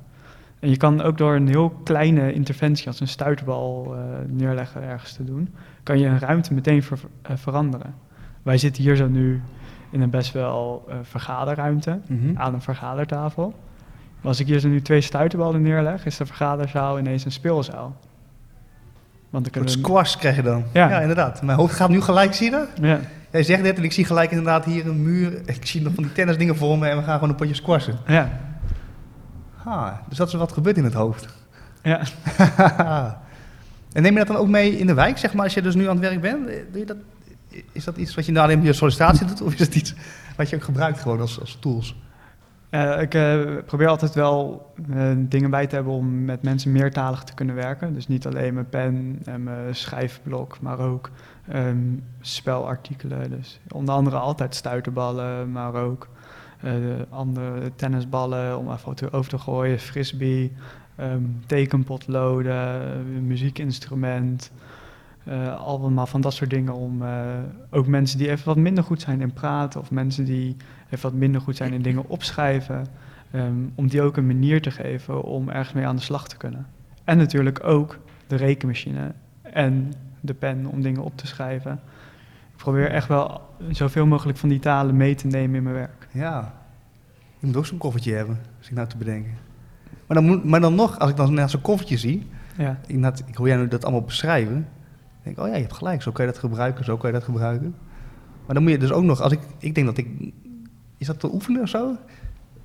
[0.59, 5.13] En je kan ook door een heel kleine interventie als een stuiterbal eh, neerleggen ergens
[5.13, 7.93] te doen, kan je een ruimte meteen ver- eh, veranderen.
[8.45, 9.41] Wij zitten hier zo nu
[9.89, 12.37] in een best wel eh, vergaderruimte Mhm.
[12.37, 13.53] aan een vergadertafel.
[14.19, 17.95] Maar als ik hier zo nu twee stuiterballen neerleg, is de vergaderzaal ineens een speelzaal.
[19.29, 20.63] Want dan Een squash krijg je dan.
[20.73, 20.89] Ja.
[20.89, 20.99] Ja.
[21.01, 21.41] inderdaad.
[21.41, 22.67] Mijn hoofd gaat nu gelijk, zie je dat?
[22.81, 22.99] Ja,
[23.31, 25.41] Jij zegt net en ik zie gelijk inderdaad hier een muur.
[25.45, 27.95] Ik zie nog van die tennisdingen voor me en we gaan gewoon een potje squashen.
[28.07, 28.29] ja,
[29.55, 31.27] Ha, dus dat is wat gebeurt in het hoofd.
[31.83, 32.01] ja.
[33.93, 35.75] en neem je dat dan ook mee in de wijk, zeg maar, als je dus
[35.75, 36.47] nu aan het werk bent?
[36.71, 36.97] Doe je dat,
[37.71, 39.41] is dat iets wat je nou alleen op je sollicitatie doet?
[39.41, 39.93] Of is het iets
[40.37, 41.95] wat je ook gebruikt gewoon als, als tools?
[42.99, 47.33] Ik eh, probeer altijd wel eh, dingen bij te hebben om met mensen meertalig te
[47.33, 47.93] kunnen werken.
[47.93, 51.09] Dus niet alleen mijn pen en mijn schrijfblok, maar ook
[51.47, 51.77] ehm,
[52.21, 53.29] spelartikelen.
[53.29, 56.07] Dus onder andere altijd stuiterballen, maar ook
[56.61, 56.73] eh,
[57.09, 60.53] andere tennisballen om even over te gooien, frisbee,
[60.95, 64.51] ehm, tekenpotloden, muziekinstrument.
[65.25, 67.25] Eh, allemaal van dat soort dingen om eh,
[67.69, 70.55] ook mensen die even wat minder goed zijn in praten of mensen die
[70.89, 72.87] even wat minder goed zijn in dingen opschrijven,
[73.31, 76.37] ehm, om die ook een manier te geven om ergens mee aan de slag te
[76.37, 76.67] kunnen.
[77.03, 81.79] En natuurlijk ook de rekenmachine en de pen om dingen op te schrijven.
[82.51, 86.07] Ik probeer echt wel zoveel mogelijk van die talen mee te nemen in mijn werk.
[86.11, 86.53] Ja.
[87.39, 89.33] Je moet ook zo'n koffertje hebben, als ik nou te bedenken.
[90.07, 93.35] Maar dan, moet, maar dan nog, als ik dan zo'n koffertje zie, Ja, inderdaad, ik
[93.35, 94.67] hoor jij nu dat allemaal beschrijven.
[95.25, 97.25] Denk oh ja, je hebt gelijk, zo kan je dat gebruiken, zo kan je dat
[97.25, 97.75] gebruiken.
[98.45, 100.07] Maar dan moet je dus ook nog, als ik, ik denk dat ik,
[100.97, 101.97] is dat te oefenen of zo?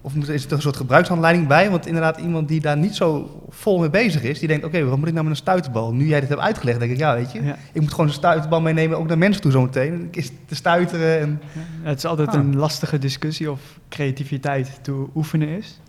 [0.02, 1.70] Of is er een soort gebruiksaanleiding bij?
[1.70, 4.98] Want inderdaad, iemand die daar niet zo vol mee bezig is, die denkt, oké, wat
[4.98, 5.92] moet ik nou met een stuiterbal?
[5.94, 7.56] Nu jij dit hebt uitgelegd, denk ik, ja, weet je, ja.
[7.72, 10.08] ik moet gewoon een stuiterbal meenemen, ook naar mensen toe zometeen.
[10.10, 11.40] Is te stuiteren en...
[11.82, 12.34] Het is altijd Ah.
[12.34, 15.80] een lastige discussie of creativiteit te oefenen is.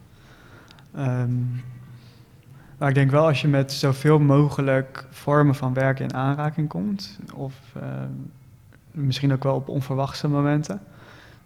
[0.95, 1.29] Ehm,
[2.81, 7.19] maar ik denk wel als je met zoveel mogelijk vormen van werken in aanraking komt,
[7.35, 8.11] of ehm,
[8.91, 10.81] misschien ook wel op onverwachte momenten,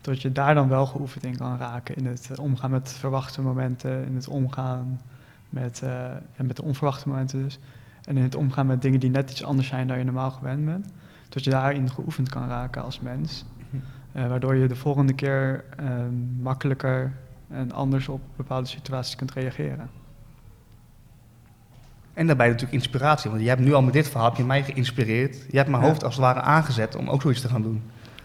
[0.02, 1.96] dat je daar dan wel geoefend in kan raken.
[1.96, 5.02] In het eh, omgaan met verwachte momenten, in het omgaan
[5.50, 7.60] met, eh, en met de onverwachte momenten dus.
[8.06, 10.66] En in het omgaan met dingen die net iets anders zijn dan je normaal gewend
[10.66, 10.88] bent.
[11.30, 13.46] Dat je daarin geoefend kan raken als mens.
[14.12, 15.86] Eh, waardoor je de volgende keer eh,
[16.42, 17.14] makkelijker
[17.48, 19.90] en anders op bepaalde situaties kunt reageren.
[22.16, 24.64] En daarbij natuurlijk inspiratie, want jij hebt nu al met dit verhaal, heb je mij
[24.64, 25.46] geïnspireerd.
[25.50, 27.84] Je hebt mijn hoofd als het ware aangezet om ook zoiets te gaan doen.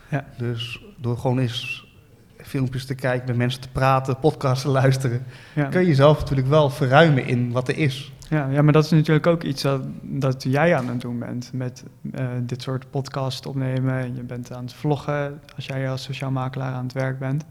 [0.09, 0.25] Ja.
[0.37, 1.89] Dus door gewoon eens
[2.37, 5.25] filmpjes te kijken, met mensen te praten, podcasts te luisteren,
[5.55, 5.65] Ja.
[5.65, 8.13] kun je jezelf natuurlijk wel verruimen in wat er is.
[8.29, 11.51] Ja, ja, maar dat is natuurlijk ook iets dat, dat jij aan het doen bent
[11.53, 14.15] met eh, dit soort podcast opnemen.
[14.15, 17.45] Je bent aan het vloggen als jij als sociaal makelaar aan het werk bent.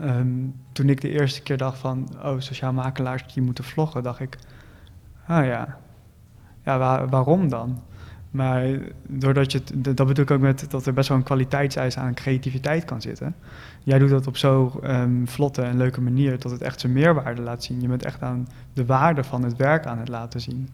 [0.00, 0.28] Ehm,
[0.72, 4.38] toen ik de eerste keer dacht van, oh, sociaal makelaars die moeten vloggen, dacht ik,
[5.26, 5.78] ah ja,
[6.64, 7.82] ja waar- waarom dan?
[8.30, 8.66] Maar
[9.08, 12.84] doordat je, dat bedoel ik ook met dat er best wel een kwaliteitseis aan creativiteit
[12.84, 13.34] kan zitten.
[13.82, 17.42] Jij doet dat op zo'n ehm, vlotte en leuke manier dat het echt zijn meerwaarde
[17.42, 17.80] laat zien.
[17.80, 20.68] Je bent echt aan de waarde van het werk aan het laten zien.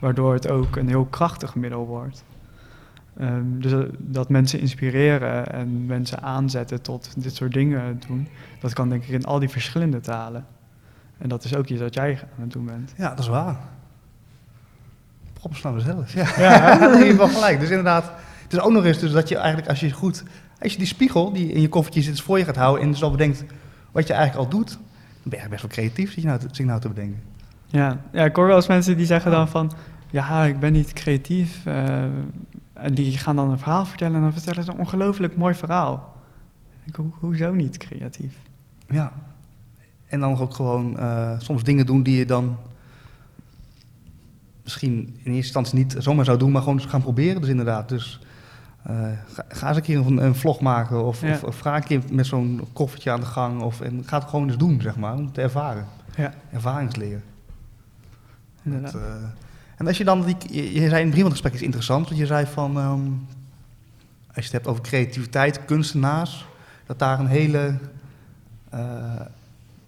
[0.00, 2.24] Waardoor het ook een heel krachtig middel wordt.
[3.18, 8.28] Ehm, dus dat- dat mensen inspireren en mensen aanzetten tot dit soort dingen doen,
[8.60, 10.46] dat kan denk ik in al die verschillende talen.
[11.18, 12.92] En dat is ook iets wat jij aan het doen bent.
[12.96, 13.56] Ja, dat is waar.
[15.32, 16.12] Props naar mezelf.
[16.12, 17.60] Ja, Ja, daar heb je wel gelijk.
[17.60, 18.04] Dus inderdaad,
[18.42, 20.22] het is ook nog eens dus dat je eigenlijk als je goed,
[20.60, 23.02] als je die spiegel die in je koffertje zit voor je gaat houden en dus
[23.02, 23.44] al bedenkt
[23.92, 24.78] wat je eigenlijk al doet, dan
[25.22, 27.22] ben je best wel creatief, zit je nou te, zit je nou te bedenken.
[27.66, 29.72] Ja, ja, ik hoor wel eens mensen die zeggen dan van,
[30.10, 31.66] ja, ik ben niet creatief.
[31.66, 32.02] eh,
[32.72, 36.14] en die gaan dan een verhaal vertellen en dan vertellen ze een ongelooflijk mooi verhaal.
[36.84, 38.34] Ik, ho- hoezo niet creatief?
[38.88, 39.12] Ja.
[40.08, 42.56] En dan ook gewoon eh, soms dingen doen die je dan
[44.62, 47.40] misschien in eerste instantie niet zomaar zou doen, maar gewoon gaan proberen.
[47.40, 48.20] Dus inderdaad, dus
[48.82, 48.94] eh,
[49.32, 51.32] ga, ga eens een keer een, een vlog maken of, Ja.
[51.32, 54.28] of, of ga een keer met zo'n koffertje aan de gang of, en ga het
[54.28, 55.86] gewoon eens doen, zeg maar, om te ervaren.
[56.16, 57.22] Ja, Ervaringsleren.
[58.62, 58.92] inderdaad.
[58.92, 59.08] Dat, eh,
[59.76, 61.62] en als je dan, die, je, je zei in het begin van het gesprek is
[61.62, 63.00] interessant, want je zei van, ehm,
[64.26, 66.46] als je het hebt over creativiteit, kunstenaars,
[66.86, 67.74] dat daar een hele,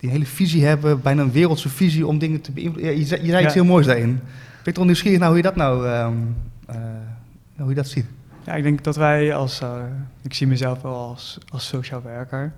[0.00, 2.92] die hele visie hebben, bijna een wereldse visie om dingen te beïnvloeden.
[2.92, 4.12] Ja, je zei, je zei iets heel moois daarin.
[4.12, 4.22] Ben
[4.64, 6.16] je toch nieuwsgierig naar hoe je dat nou, ehm,
[6.66, 6.76] eh,
[7.56, 8.06] hoe je dat ziet?
[8.44, 9.82] Ja, ik denk dat wij als, eh,
[10.22, 12.52] ik zie mezelf wel als, als sociaal werker.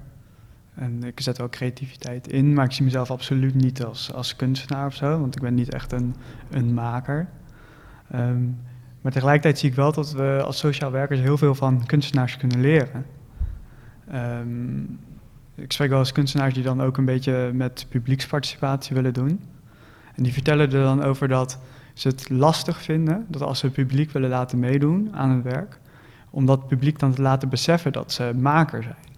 [0.75, 4.87] En ik zet wel creativiteit in, maar ik zie mezelf absoluut niet als, als kunstenaar
[4.87, 6.15] of zo, want ik ben niet echt een,
[6.51, 7.29] een maker.
[8.11, 8.43] Ehm,
[9.01, 12.61] maar tegelijkertijd zie ik wel dat we als sociaal werkers heel veel van kunstenaars kunnen
[12.61, 13.07] leren.
[14.11, 14.81] Ehm,
[15.63, 19.41] ik spreek wel eens kunstenaars die dan ook een beetje met publieksparticipatie willen doen.
[20.15, 21.59] En die vertellen er dan over dat
[21.95, 25.79] ze het lastig vinden dat als ze het publiek willen laten meedoen aan het werk,
[26.31, 29.11] om dat publiek dan te laten beseffen dat ze maker zijn.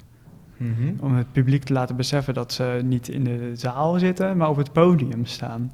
[1.01, 4.57] Om het publiek te laten beseffen dat ze niet in de zaal zitten, maar op
[4.57, 5.72] het podium staan.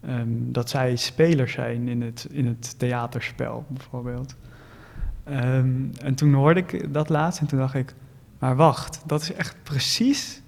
[0.00, 4.36] Ehm, dat zij spelers zijn in het, in het theaterspel, bijvoorbeeld.
[5.24, 5.70] Ehm,
[6.02, 7.94] en toen hoorde ik dat laatst en toen dacht ik,
[8.38, 10.40] maar wacht, dat is echt precies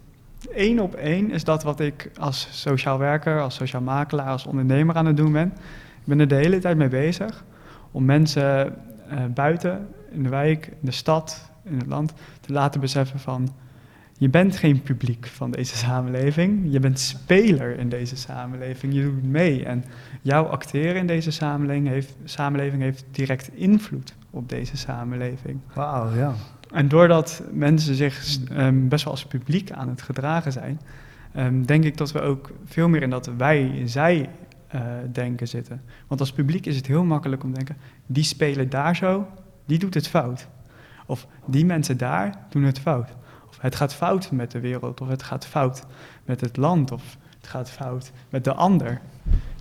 [0.54, 4.96] één op één is dat wat ik als sociaal werker, als sociaal makelaar, als ondernemer
[4.96, 5.52] aan het doen ben.
[6.00, 7.44] Ik ben er de hele tijd mee bezig
[7.90, 8.74] om mensen
[9.08, 13.48] eh, buiten, in de wijk, in de stad, in het land, te laten beseffen van...
[14.20, 19.24] Je bent geen publiek van deze samenleving, je bent speler in deze samenleving, je doet
[19.24, 19.64] mee.
[19.64, 19.84] En
[20.22, 25.60] jouw acteren in deze samenleving heeft, samenleving heeft direct invloed op deze samenleving.
[25.74, 26.34] Wauw, ja.
[26.72, 30.80] En doordat mensen zich ehm, best wel als publiek aan het gedragen zijn,
[31.32, 34.30] ehm, denk ik dat we ook veel meer in dat wij-zij
[34.68, 35.82] eh, denken zitten.
[36.06, 39.26] Want als publiek is het heel makkelijk om te denken, die spelen daar zo,
[39.66, 40.48] die doet het fout.
[41.06, 43.08] Of die mensen daar doen het fout.
[43.48, 45.86] Of het gaat fout met de wereld, of het gaat fout
[46.24, 49.00] met het land, of het gaat fout met de ander.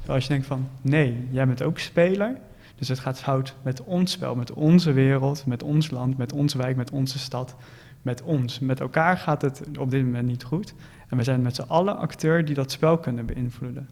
[0.05, 2.38] Als je denkt van, nee, jij bent ook speler,
[2.78, 6.57] dus het gaat fout met ons spel, met onze wereld, met ons land, met onze
[6.57, 7.55] wijk, met onze stad,
[8.01, 8.59] met ons.
[8.59, 10.73] Met elkaar gaat het op dit moment niet goed.
[11.09, 13.88] En we zijn met z'n allen acteur die dat spel kunnen beïnvloeden.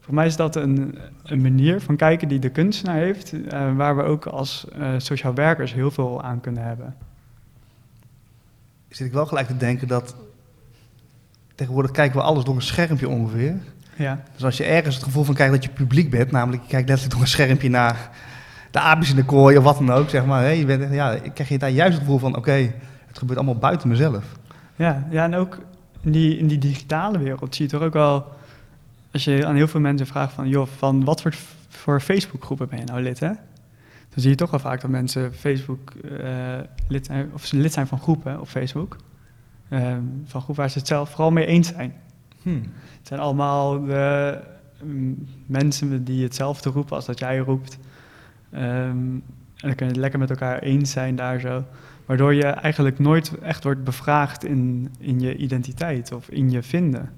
[0.00, 3.96] Voor mij is dat een, een manier van kijken die de kunstenaar heeft, eh, waar
[3.96, 6.96] we ook als eh, sociaal werkers heel veel aan kunnen hebben.
[8.88, 10.16] Zit ik wel gelijk te denken dat
[11.54, 13.56] tegenwoordig kijken we alles door een schermpje ongeveer.
[13.96, 16.68] Ja, Dus als je ergens het gevoel van krijgt dat je publiek bent, namelijk je
[16.68, 18.10] kijkt letterlijk door een schermpje naar
[18.70, 20.42] de aapjes in de kooi of wat dan ook, zeg maar.
[20.42, 22.72] Hè, je bent, ja, krijg je daar juist het gevoel van, oké,
[23.06, 24.24] het gebeurt allemaal buiten mezelf.
[24.76, 25.58] ja, ja en ook
[26.00, 28.32] in die, in die digitale wereld zie je toch ook wel,
[29.12, 31.34] als je aan heel veel mensen vraagt van, joh, van wat voor,
[31.68, 33.30] voor Facebookgroepen ben je nou lid, hè?
[34.08, 37.72] Dan zie je toch wel vaak dat mensen Facebook eh, lid, zijn, of ze lid
[37.72, 38.96] zijn van groepen op Facebook.
[39.68, 41.94] Ehm, van groepen waar ze het zelf vooral mee eens zijn.
[42.54, 44.38] Het zijn allemaal de
[44.82, 47.78] mm, mensen die hetzelfde roepen als dat jij roept.
[48.50, 48.64] Ehm,
[49.56, 51.64] en dan kun je het lekker met elkaar eens zijn daar zo.
[52.06, 57.10] Waardoor je eigenlijk nooit echt wordt bevraagd in, in je identiteit of in je vinden.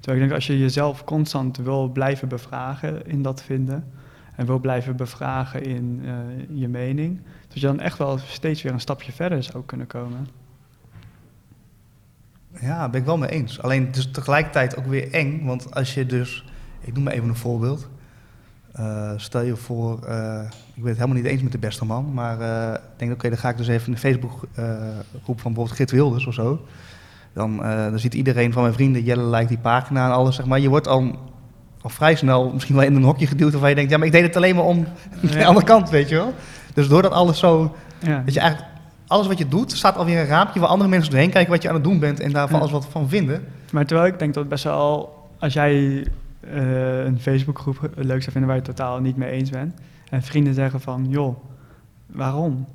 [0.00, 3.84] Terwijl ik denk als je jezelf constant wil blijven bevragen in dat vinden.
[4.36, 6.12] En wil blijven bevragen in eh,
[6.60, 7.20] je mening.
[7.48, 10.26] Dat je dan echt wel steeds weer een stapje verder zou kunnen komen.
[12.60, 13.62] Ja, ben ik wel mee eens.
[13.62, 16.44] Alleen het is tegelijkertijd ook weer eng, want als je dus,
[16.80, 17.88] ik noem maar even een voorbeeld.
[18.72, 20.40] Eh, stel je voor, eh,
[20.74, 23.28] ik ben het helemaal niet eens met de beste man, maar eh, ik denk, oké,
[23.28, 24.50] dan ga ik dus even in de Facebookgroep
[25.40, 26.64] van bijvoorbeeld Grit Wilders of zo.
[27.32, 30.60] Dan, dan ziet iedereen van mijn vrienden, Jelle lijkt die pagina en alles, zeg maar.
[30.60, 31.18] Je wordt al,
[31.80, 34.12] al vrij snel misschien wel in een hokje geduwd waarvan je denkt, ja, maar ik
[34.12, 34.86] deed het alleen maar om
[35.20, 35.44] de Ja.
[35.46, 36.34] andere kant, weet je wel.
[36.74, 38.22] Dus doordat alles zo Ja.
[38.24, 38.70] dat je eigenlijk
[39.06, 41.68] alles wat je doet, staat alweer een raampje waar andere mensen doorheen kijken wat je
[41.68, 43.44] aan het doen bent en daar van alles wat van vinden.
[43.72, 46.06] Maar terwijl ik denk dat best wel, als jij
[46.40, 49.74] eh, een Facebookgroep leuk zou vinden waar je het totaal niet mee eens bent,
[50.10, 51.36] en vrienden zeggen van, joh,
[52.06, 52.66] waarom?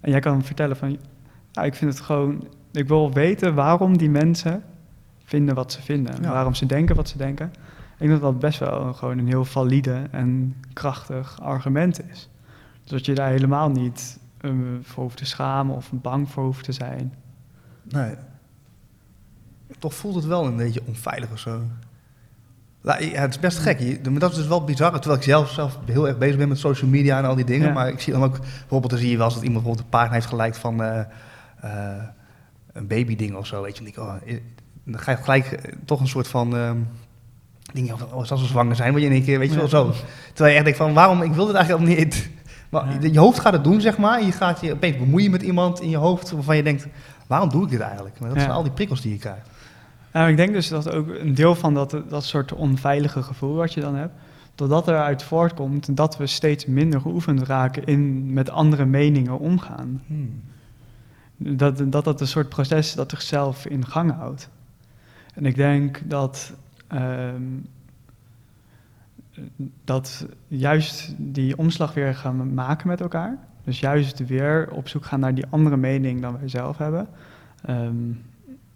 [0.00, 0.98] En jij kan vertellen van,
[1.52, 4.62] ja, ik vind het gewoon, ik wil weten waarom die mensen
[5.24, 6.14] vinden wat ze vinden.
[6.22, 6.32] Ja.
[6.32, 7.46] Waarom ze denken wat ze denken.
[7.46, 12.28] Ik denk dat dat best wel gewoon een heel valide en krachtig argument is.
[12.82, 14.18] Dus dat je daar helemaal niet
[14.82, 17.14] voor hoeft te schamen of bang voor hoeft te zijn.
[17.88, 18.14] Nee.
[19.78, 21.60] Toch voelt het wel een beetje onveilig of zo.
[22.82, 23.78] Ja, het is best gek.
[23.78, 24.92] Je- Maar dat is dus wel bizar.
[24.92, 27.66] Terwijl ik zelf, zelf heel erg bezig ben met social media en al die dingen.
[27.66, 27.72] Ja.
[27.72, 29.98] Maar ik zie dan ook, bijvoorbeeld dan zie je wel eens dat iemand bijvoorbeeld een
[29.98, 31.00] pagina heeft geliked van eh,
[31.60, 32.02] eh,
[32.72, 33.62] een babyding of zo.
[33.62, 34.40] Weet je, en ik, oh, eh,
[34.84, 36.76] dan ga je gelijk eh, toch een soort van ehm
[37.72, 38.90] ding oh, zal ze zwanger zijn?
[38.90, 39.92] Word je in één keer, weet je wel, zo.
[40.26, 42.30] Terwijl je echt denkt van, waarom, ik wil dit eigenlijk helemaal niet.
[42.68, 43.08] Maar Ja.
[43.10, 44.24] je- hoofd gaat het doen, zeg maar.
[44.24, 46.86] Je gaat je opeens bemoeien met iemand in je hoofd waarvan je denkt,
[47.26, 48.20] waarom doe ik dit eigenlijk?
[48.20, 49.48] Maar dat zijn al die prikkels die je krijgt.
[50.12, 53.72] Nou, ik denk dus dat ook een deel van dat, dat soort onveilige gevoel wat
[53.74, 54.12] je dan hebt,
[54.54, 60.02] dat dat eruit voortkomt dat we steeds minder geoefend raken in met andere meningen omgaan.
[61.36, 64.48] Dat, dat dat een soort proces dat zichzelf in gang houdt.
[65.34, 66.52] En ik denk dat,
[66.88, 67.42] ehm,
[69.84, 73.38] dat juist die omslag weer gaan maken met elkaar.
[73.64, 77.08] Dus juist weer op zoek gaan naar die andere mening dan wij zelf hebben.
[77.64, 77.94] Ehm,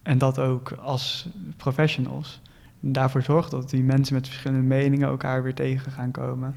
[0.03, 2.41] en dat ook als professionals.
[2.81, 6.55] Daarvoor zorgt dat die mensen met verschillende meningen elkaar weer tegen gaan komen.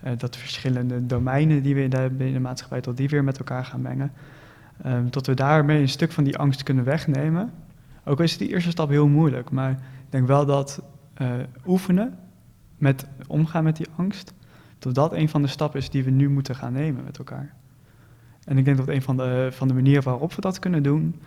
[0.00, 3.38] Eh, dat verschillende domeinen die we in de, binnen de maatschappij, tot die weer met
[3.38, 4.12] elkaar gaan mengen.
[4.82, 7.52] Ehm, tot we daarmee een stuk van die angst kunnen wegnemen.
[8.04, 9.78] Ook al is die eerste stap heel moeilijk, maar ik
[10.10, 10.82] denk wel dat
[11.14, 11.30] eh,
[11.66, 12.18] oefenen
[12.80, 14.32] met omgaan met die angst,
[14.78, 17.54] dat dat een van de stappen is die we nu moeten gaan nemen met elkaar.
[18.44, 21.20] En ik denk dat een van de, van de manieren waarop we dat kunnen doen,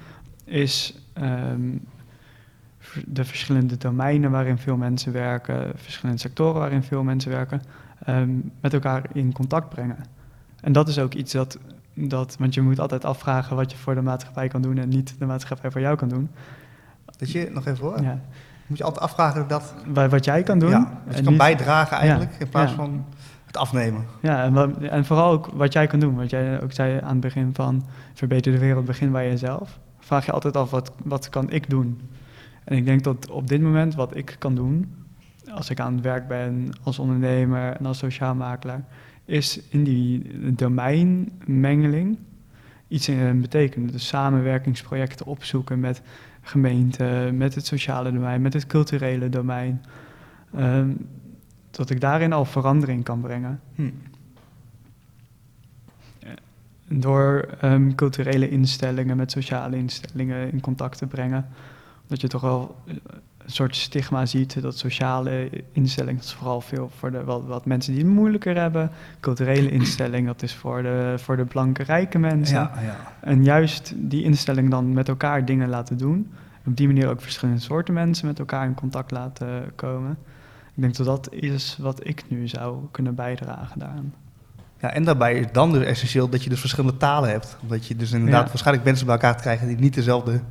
[0.45, 1.77] is ehm,
[3.05, 7.61] de verschillende domeinen waarin veel mensen werken, verschillende sectoren waarin veel mensen werken,
[8.03, 8.31] ehm,
[8.61, 9.97] met elkaar in contact brengen.
[10.61, 11.59] En dat is ook iets dat,
[11.93, 15.15] dat, want je moet altijd afvragen wat je voor de maatschappij kan doen en niet
[15.19, 16.29] de maatschappij voor jou kan doen.
[17.17, 18.19] Dat je, nog even hoor, Ja.
[18.74, 20.69] Moet je altijd afvragen dat, Wa- Wat jij kan doen.
[20.69, 22.78] ja, dat je en kan niet- bijdragen eigenlijk, Ja, in plaats ja.
[22.78, 23.05] van
[23.45, 24.05] het afnemen.
[24.21, 26.15] Ja, en, en vooral ook wat jij kan doen.
[26.15, 29.80] Wat jij ook zei aan het begin van verbeter de wereld, begin bij jezelf.
[29.99, 32.01] Vraag je altijd af, wat, wat kan ik doen?
[32.63, 34.93] En ik denk dat op dit moment wat ik kan doen,
[35.51, 38.84] als ik aan het werk ben als ondernemer en als sociaal makelaar,
[39.26, 40.21] is in die
[40.55, 42.17] domeinmengeling
[42.88, 43.91] iets in betekenen.
[43.91, 46.01] Dus samenwerkingsprojecten opzoeken met
[46.43, 49.81] gemeenten, met het sociale domein, met het culturele domein.
[50.55, 50.89] Ehm,
[51.71, 53.61] dat ik daarin al verandering kan brengen.
[53.75, 53.89] Hm.
[56.87, 61.47] Door ehm, culturele instellingen met sociale instellingen in contact te brengen.
[62.07, 62.95] Dat je toch wel eh,
[63.45, 67.65] een soort stigma ziet dat sociale instellingen, dat is vooral veel voor de, wat, wat
[67.65, 68.91] mensen die het moeilijker hebben.
[69.19, 72.55] Culturele instelling, dat is voor de, voor de blanke rijke mensen.
[72.59, 72.95] Ja, ja.
[73.21, 76.31] En juist die instelling dan met elkaar dingen laten doen.
[76.65, 80.17] Op die manier ook verschillende soorten mensen met elkaar in contact laten komen.
[80.75, 84.13] Ik denk dat dat is wat ik nu zou kunnen bijdragen daaraan.
[84.79, 87.57] Ja, en daarbij is dan dus essentieel dat je dus verschillende talen hebt.
[87.61, 88.47] Omdat je dus inderdaad Ja.
[88.47, 90.41] waarschijnlijk mensen bij elkaar krijgt die niet dezelfde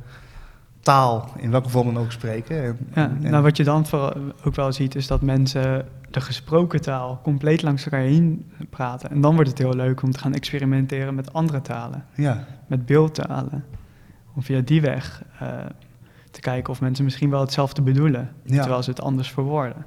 [0.83, 2.63] taal, in welke vorm dan ook, spreken.
[2.63, 4.13] En, Ja, en- nou wat je dan vooral
[4.43, 9.09] ook wel ziet is dat mensen de gesproken taal compleet langs elkaar heen praten.
[9.09, 12.45] En dan wordt het heel leuk om te gaan experimenteren met andere talen, ja.
[12.67, 13.65] met beeldtalen.
[14.35, 15.47] Om via die weg eh,
[16.31, 18.59] te kijken of mensen misschien wel hetzelfde bedoelen, Ja.
[18.61, 19.85] terwijl ze het anders verwoorden.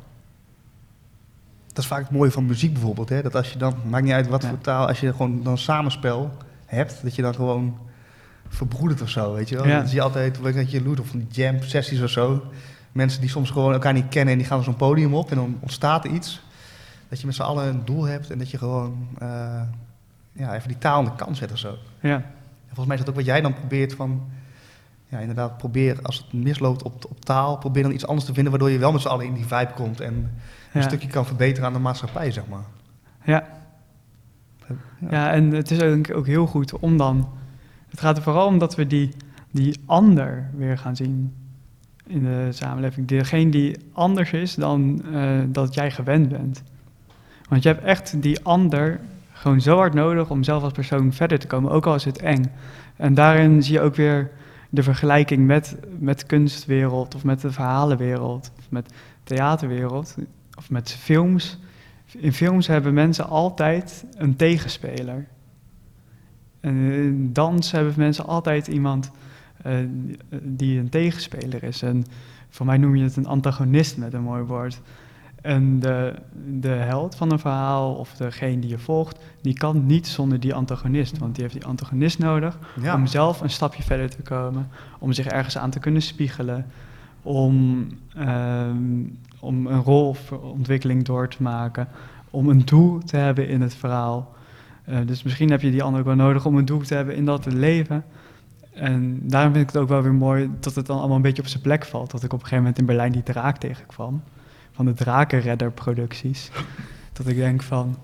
[1.67, 3.09] Dat is vaak het mooie van muziek bijvoorbeeld.
[3.09, 3.23] Hè?
[3.23, 4.49] Dat als je dan, maakt niet uit wat Ja.
[4.49, 6.31] voor taal, als je gewoon dan samenspel
[6.67, 7.77] hebt, dat je dan gewoon
[8.49, 9.67] verbroedert of zo, weet je wel.
[9.67, 9.79] Ja.
[9.79, 12.43] Dat zie je altijd, weet je, Loet of van die jam sessies of zo.
[12.93, 15.59] Mensen die soms gewoon elkaar niet kennen en die gaan zo'n podium op en dan
[15.61, 16.43] ontstaat er iets.
[17.09, 19.61] Dat je met z'n allen een doel hebt en dat je gewoon eh,
[20.33, 21.77] ja, even die taal aan de kant zet of zo.
[22.01, 22.25] Ja, En
[22.67, 24.23] volgens mij is dat ook wat jij dan probeert van...
[25.09, 28.53] Ja, inderdaad, probeer als het misloopt op, op taal, probeer dan iets anders te vinden...
[28.53, 30.15] waardoor je wel met z'n allen in die vibe komt en
[30.73, 30.89] een ja.
[30.89, 32.65] stukje kan verbeteren aan de maatschappij, zeg maar.
[33.25, 33.55] Ja.
[35.11, 37.29] Ja, en het is ook, ook heel goed om dan...
[37.97, 39.11] Het gaat er vooral om dat we die,
[39.51, 41.35] die ander weer gaan zien
[42.07, 43.09] in de samenleving.
[43.09, 46.63] Degene die anders is dan eh, dat jij gewend bent.
[47.49, 49.01] Want je hebt echt die ander
[49.33, 52.19] gewoon zo hard nodig om zelf als persoon verder te komen, ook al is het
[52.19, 52.53] eng.
[52.97, 54.31] En daarin zie je ook weer
[54.71, 58.93] de vergelijking met, met kunstwereld of met de verhalenwereld of met
[59.23, 60.17] theaterwereld
[60.59, 61.59] of met films.
[62.07, 65.27] In films hebben mensen altijd een tegenspeler.
[66.67, 69.11] En in dans hebben mensen altijd iemand
[69.63, 69.75] eh,
[70.43, 71.83] die een tegenspeler is.
[71.83, 72.05] En
[72.49, 74.81] voor mij noem je het een antagonist met een mooi woord.
[75.43, 76.15] En de,
[76.61, 80.55] de held van een verhaal of degene die je volgt, die kan niet zonder die
[80.55, 81.19] antagonist.
[81.19, 82.95] Want die heeft die antagonist nodig Ja.
[82.95, 86.67] om zelf een stapje verder te komen, om zich ergens aan te kunnen spiegelen,
[87.23, 87.87] om,
[88.17, 88.77] ehm,
[89.41, 91.89] om een rolontwikkeling door te maken,
[92.31, 94.35] om een doel te hebben in het verhaal.
[94.87, 97.17] Eh, dus misschien heb je die ander ook wel nodig om een doel te hebben
[97.17, 98.05] in dat leven.
[98.73, 101.43] En daarom vind ik het ook wel weer mooi dat het dan allemaal een beetje
[101.43, 102.11] op zijn plek valt.
[102.11, 104.23] Dat ik op een gegeven moment in Berlijn die draak tegenkwam.
[104.73, 106.51] Van de Drakenredder-producties.
[107.13, 107.97] Dat ik denk van,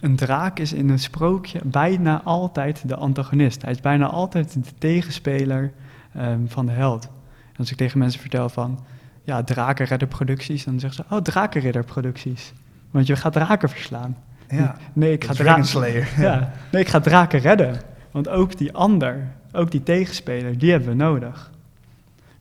[0.00, 3.62] een draak is in een sprookje bijna altijd de antagonist.
[3.62, 5.72] Hij is bijna altijd de tegenspeler
[6.14, 7.04] ehm, van de held.
[7.52, 8.78] En als ik tegen mensen vertel van,
[9.22, 12.52] ja, Drakenredder-producties, dan zeggen ze, oh, Drakenridder-producties.
[12.90, 14.16] Want je gaat draken verslaan.
[14.48, 14.76] Ja.
[14.92, 16.08] Nee, ik ga draken Slayer.
[16.26, 17.76] ja, nee, ik ga draken redden.
[18.10, 19.16] Want ook die ander,
[19.52, 21.50] ook die tegenspeler, die hebben we nodig.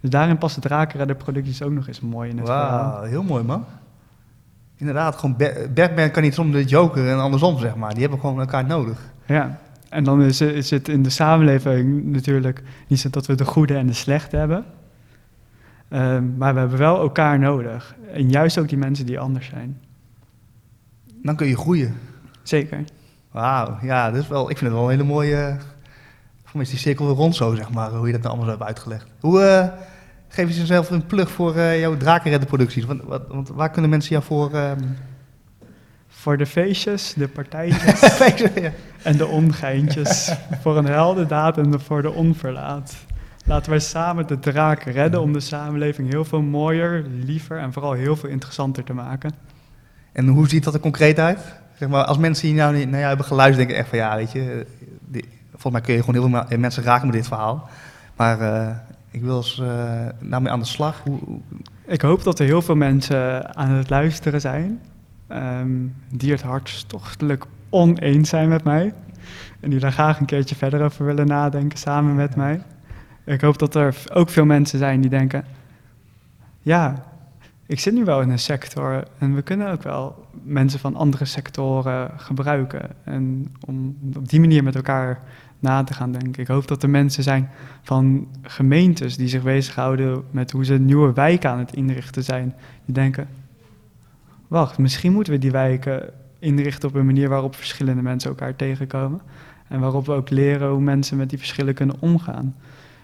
[0.01, 2.91] Dus daarin passen drakenredder-producties ook nog eens mooi in het verhaal.
[2.91, 3.65] Wauw, heel mooi man.
[4.77, 7.91] Inderdaad, gewoon Ba- Batman kan niet zonder de Joker en andersom, zeg maar.
[7.91, 8.99] Die hebben gewoon elkaar nodig.
[9.25, 13.45] Ja, en dan is, is het in de samenleving natuurlijk niet zo dat we de
[13.45, 14.65] goede en de slechte hebben.
[15.89, 17.95] Ehm, maar we hebben wel elkaar nodig.
[18.13, 19.79] En juist ook die mensen die anders zijn.
[21.28, 21.95] Dan kun je groeien.
[22.43, 22.84] Zeker.
[23.32, 25.57] Wauw, ja, dat is wel, ik vind het wel een hele mooie...
[26.43, 28.51] Voor mij is die cirkel weer rond zo, zeg maar, hoe je dat nou allemaal
[28.51, 29.05] zo hebt uitgelegd.
[29.19, 29.67] Hoe, eh,
[30.28, 32.86] geef je jezelf een plug voor eh, jouw drakenredderproducties?
[32.86, 34.53] Want, wat, want waar kunnen mensen jou voor...
[34.53, 34.80] ehm,
[36.07, 38.17] Voor de feestjes, de partijtjes
[38.61, 38.71] ja.
[39.03, 40.32] en de ongeintjes.
[40.61, 42.95] voor een heldendaad en voor de onverlaat.
[43.45, 47.91] Laten wij samen de draak redden om de samenleving heel veel mooier, liever en vooral
[47.91, 49.32] heel veel interessanter te maken.
[50.11, 51.39] En hoe ziet dat er concreet uit?
[51.79, 54.15] Zeg maar, als mensen hier nou niet naar jou hebben geluisterd, denken echt van ja,
[54.15, 57.15] weet je, eh, die- volgens mij kun je gewoon heel veel ma- mensen raken met
[57.15, 57.69] dit verhaal.
[58.15, 58.75] Maar eh,
[59.11, 61.01] ik wil eens eh mee aan de slag.
[61.03, 61.39] Hoe, hoe-
[61.85, 64.79] Ik hoop dat er heel veel mensen aan het luisteren zijn.
[65.27, 65.69] ehm,
[66.09, 68.93] die het hartstochtelijk oneens zijn met mij.
[69.59, 72.61] En die daar graag een keertje verder over willen nadenken samen met mij.
[73.25, 75.45] Ik hoop dat er ook veel mensen zijn die denken:
[76.61, 77.03] ja,
[77.68, 81.26] ik zit nu wel in een sector en we kunnen ook wel mensen van andere
[81.26, 82.89] sectoren gebruiken.
[83.03, 85.22] En om op die manier met elkaar
[85.59, 86.41] na te gaan denken.
[86.41, 87.49] Ik hoop dat er mensen zijn
[87.82, 92.55] van gemeentes die zich bezighouden met hoe ze nieuwe wijken aan het inrichten zijn.
[92.86, 93.28] Die denken,
[94.47, 99.22] wacht, misschien moeten we die wijken inrichten op een manier waarop verschillende mensen elkaar tegenkomen.
[99.68, 102.55] En waarop we ook leren hoe mensen met die verschillen kunnen omgaan.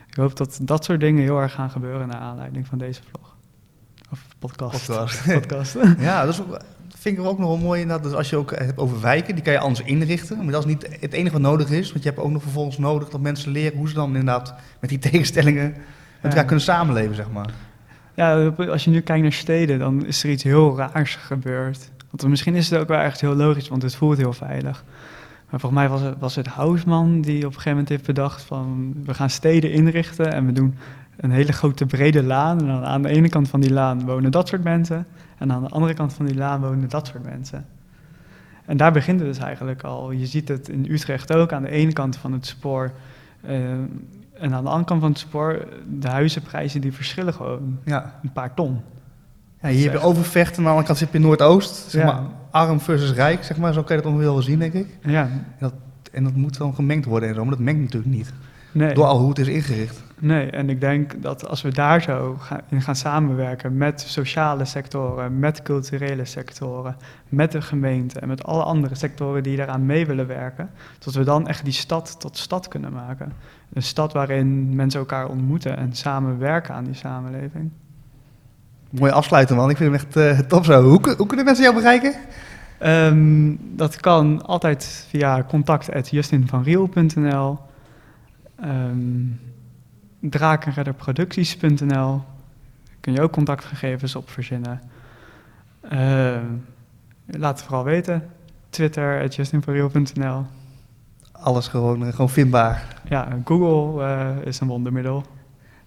[0.07, 3.22] Ik hoop dat dat soort dingen heel erg gaan gebeuren naar aanleiding van deze vlog.
[4.13, 4.85] Of podcast.
[4.87, 5.25] Podcast.
[5.39, 5.77] Podcast.
[5.99, 6.59] Ja, dat is ook,
[6.95, 8.05] vind ik ook nog wel mooi inderdaad.
[8.05, 10.37] Dus als je ook hebt over wijken, die kan je anders inrichten.
[10.37, 11.91] Maar dat is niet het enige wat nodig is.
[11.91, 14.89] Want je hebt ook nog vervolgens nodig dat mensen leren hoe ze dan inderdaad met
[14.89, 15.77] die tegenstellingen met
[16.21, 16.43] elkaar Ja.
[16.43, 17.53] kunnen samenleven, zeg maar.
[18.13, 21.91] Ja, als je nu kijkt naar steden, dan is er iets heel raars gebeurd.
[22.09, 24.83] Want misschien is het ook wel echt heel logisch, want het voelt heel veilig.
[25.49, 28.41] Maar volgens mij was het, was het Hausman die op een gegeven moment heeft bedacht
[28.41, 28.93] van...
[29.05, 30.75] we gaan steden inrichten en we doen
[31.17, 32.59] een hele grote brede laan.
[32.59, 35.05] En dan aan de ene kant van die laan wonen dat soort mensen.
[35.37, 37.65] En aan de andere kant van die laan wonen dat soort mensen.
[38.65, 40.11] En daar begint het dus eigenlijk al.
[40.11, 42.91] Je ziet het in Utrecht ook, aan de ene kant van het spoor...
[43.41, 43.71] eh,
[44.33, 45.67] en aan de andere kant van het spoor,
[45.99, 48.19] de huizenprijzen die verschillen gewoon Ja.
[48.23, 48.79] een paar ton.
[49.61, 51.89] Ja, hier heb je Overvecht en aan de andere kant zit je in Noordoost.
[51.91, 52.11] Zeg Ja.
[52.11, 53.73] maar, arm versus rijk, zeg maar.
[53.73, 54.97] Zo kan je het ongeveer wel zien, denk ik.
[55.05, 55.29] Ja,
[56.11, 58.33] En dat moet dan gemengd worden en zo, maar dat mengt natuurlijk niet.
[58.71, 58.93] nee.
[58.93, 60.03] Door al hoe het is ingericht.
[60.23, 60.49] Nee.
[60.49, 65.39] En ik denk dat als we daar zo gaan, in gaan samenwerken met sociale sectoren,
[65.39, 66.95] met culturele sectoren,
[67.29, 70.69] met de gemeente en met alle andere sectoren die daaraan mee willen werken,
[70.99, 73.33] dat we dan echt die stad tot stad kunnen maken.
[73.73, 77.71] Een stad waarin mensen elkaar ontmoeten en samen werken aan die samenleving.
[78.89, 79.69] Mooi afsluiten, man.
[79.69, 80.83] Ik vind hem echt eh, top zo.
[80.83, 82.13] Hoe, hoe kunnen mensen jou bereiken?
[82.77, 87.59] Ehm, dat kan altijd via contact.justinvanriel.nl
[88.63, 89.39] um,
[90.29, 92.21] drakenredderproducties.nl
[92.99, 94.81] kun je ook contactgegevens op verzinnen.
[95.89, 96.45] Ehm,
[97.25, 98.29] laat het vooral weten.
[98.69, 100.45] Twitter, justinvanriel.nl
[101.31, 103.01] Alles gewoon, eh, gewoon vindbaar.
[103.09, 105.23] Ja, Google eh, is een wondermiddel.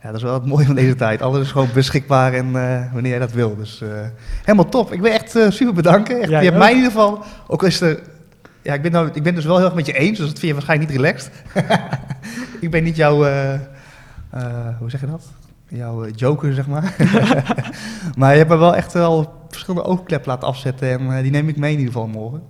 [0.07, 1.23] Ja, dat is wel het mooie van deze tijd.
[1.23, 3.57] Alles is gewoon beschikbaar en eh, wanneer jij dat wil.
[3.57, 3.89] Dus eh,
[4.41, 4.93] helemaal top.
[4.93, 6.21] Ik wil echt eh, super bedanken.
[6.21, 6.59] Echt, je hebt ook.
[6.59, 8.01] mij in ieder geval, ook is er...
[8.63, 10.39] Ja, ik ben, nou, ik ben dus wel heel erg met je eens, dus dat
[10.39, 11.31] vind je waarschijnlijk niet relaxed.
[12.65, 13.61] ik ben niet jouw, eh, eh,
[14.79, 15.23] hoe zeg je dat?
[15.69, 16.95] Jouw eh, joker, zeg maar.
[18.19, 21.49] maar je hebt me wel echt wel verschillende oogkleppen laten afzetten en eh, die neem
[21.49, 22.43] ik mee in ieder geval morgen.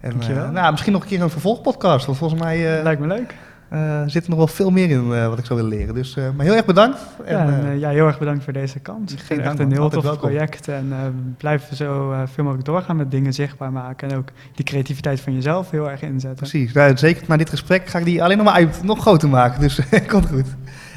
[0.00, 0.44] En, Dankjewel.
[0.44, 2.76] eh, nou, misschien nog een keer een vervolgpodcast, want volgens mij...
[2.78, 3.34] eh, Lijkt me leuk.
[3.68, 5.94] eh, zit er nog wel veel meer in eh, wat ik zou willen leren.
[5.94, 6.98] Dus, eh, maar heel erg bedankt.
[7.24, 9.14] En, ja, en, eh, eh, ja, heel erg bedankt voor deze kans.
[9.16, 10.20] Geen dank, echt een heel tof welkom.
[10.20, 10.68] project.
[10.68, 10.98] En eh,
[11.36, 14.10] blijf zo eh, veel mogelijk doorgaan met dingen zichtbaar maken.
[14.10, 16.36] En ook die creativiteit van jezelf heel erg inzetten.
[16.36, 19.28] Precies, nou, zeker na dit gesprek ga ik die alleen nog maar uit, nog groter
[19.28, 19.60] maken.
[19.60, 20.46] Dus komt goed.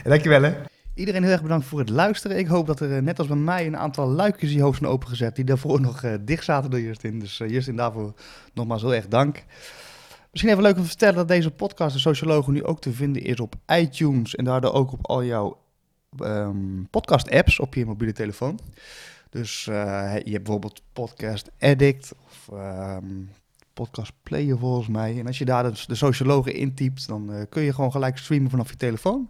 [0.11, 0.53] Dankjewel hè.
[0.95, 2.37] Iedereen heel erg bedankt voor het luisteren.
[2.37, 4.91] Ik hoop dat er eh, net als bij mij een aantal luikjes je hoofd zijn
[4.91, 7.19] opengezet die daarvoor nog eh, dicht zaten door Justin.
[7.19, 8.13] Dus eh, Justin, daarvoor
[8.53, 9.43] nogmaals heel erg dank.
[10.31, 13.23] Misschien even leuk om te vertellen dat deze podcast, de Sociologen, nu ook te vinden
[13.23, 15.57] is op iTunes en daardoor ook op al jouw
[16.19, 18.59] ehm, podcast-apps op je mobiele telefoon.
[19.29, 23.05] Dus je hebt bijvoorbeeld Podcast Addict of ehm,
[23.73, 25.19] Podcast Player volgens mij.
[25.19, 28.69] En als je daar dus de sociologen intypt, dan kun je gewoon gelijk streamen vanaf
[28.69, 29.29] je telefoon.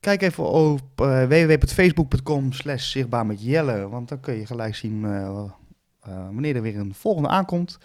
[0.00, 5.04] Kijk even op eh, www.facebook.com slash zichtbaar met Jelle, want dan kun je gelijk zien
[5.04, 5.48] eh, eh,
[6.02, 7.78] wanneer er weer een volgende aankomt.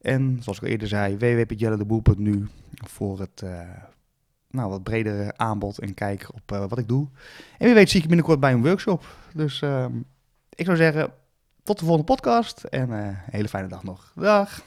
[0.00, 3.44] En zoals ik al eerder zei, www.jellendeboel.nu voor het
[4.50, 7.08] nou, wat bredere aanbod en kijk op wat ik doe.
[7.58, 9.04] En wie weet zie ik je binnenkort bij een workshop.
[9.34, 9.92] Dus ehm,
[10.50, 11.12] ik zou zeggen,
[11.62, 14.12] tot de volgende podcast en een hele fijne dag nog.
[14.14, 14.62] Dag!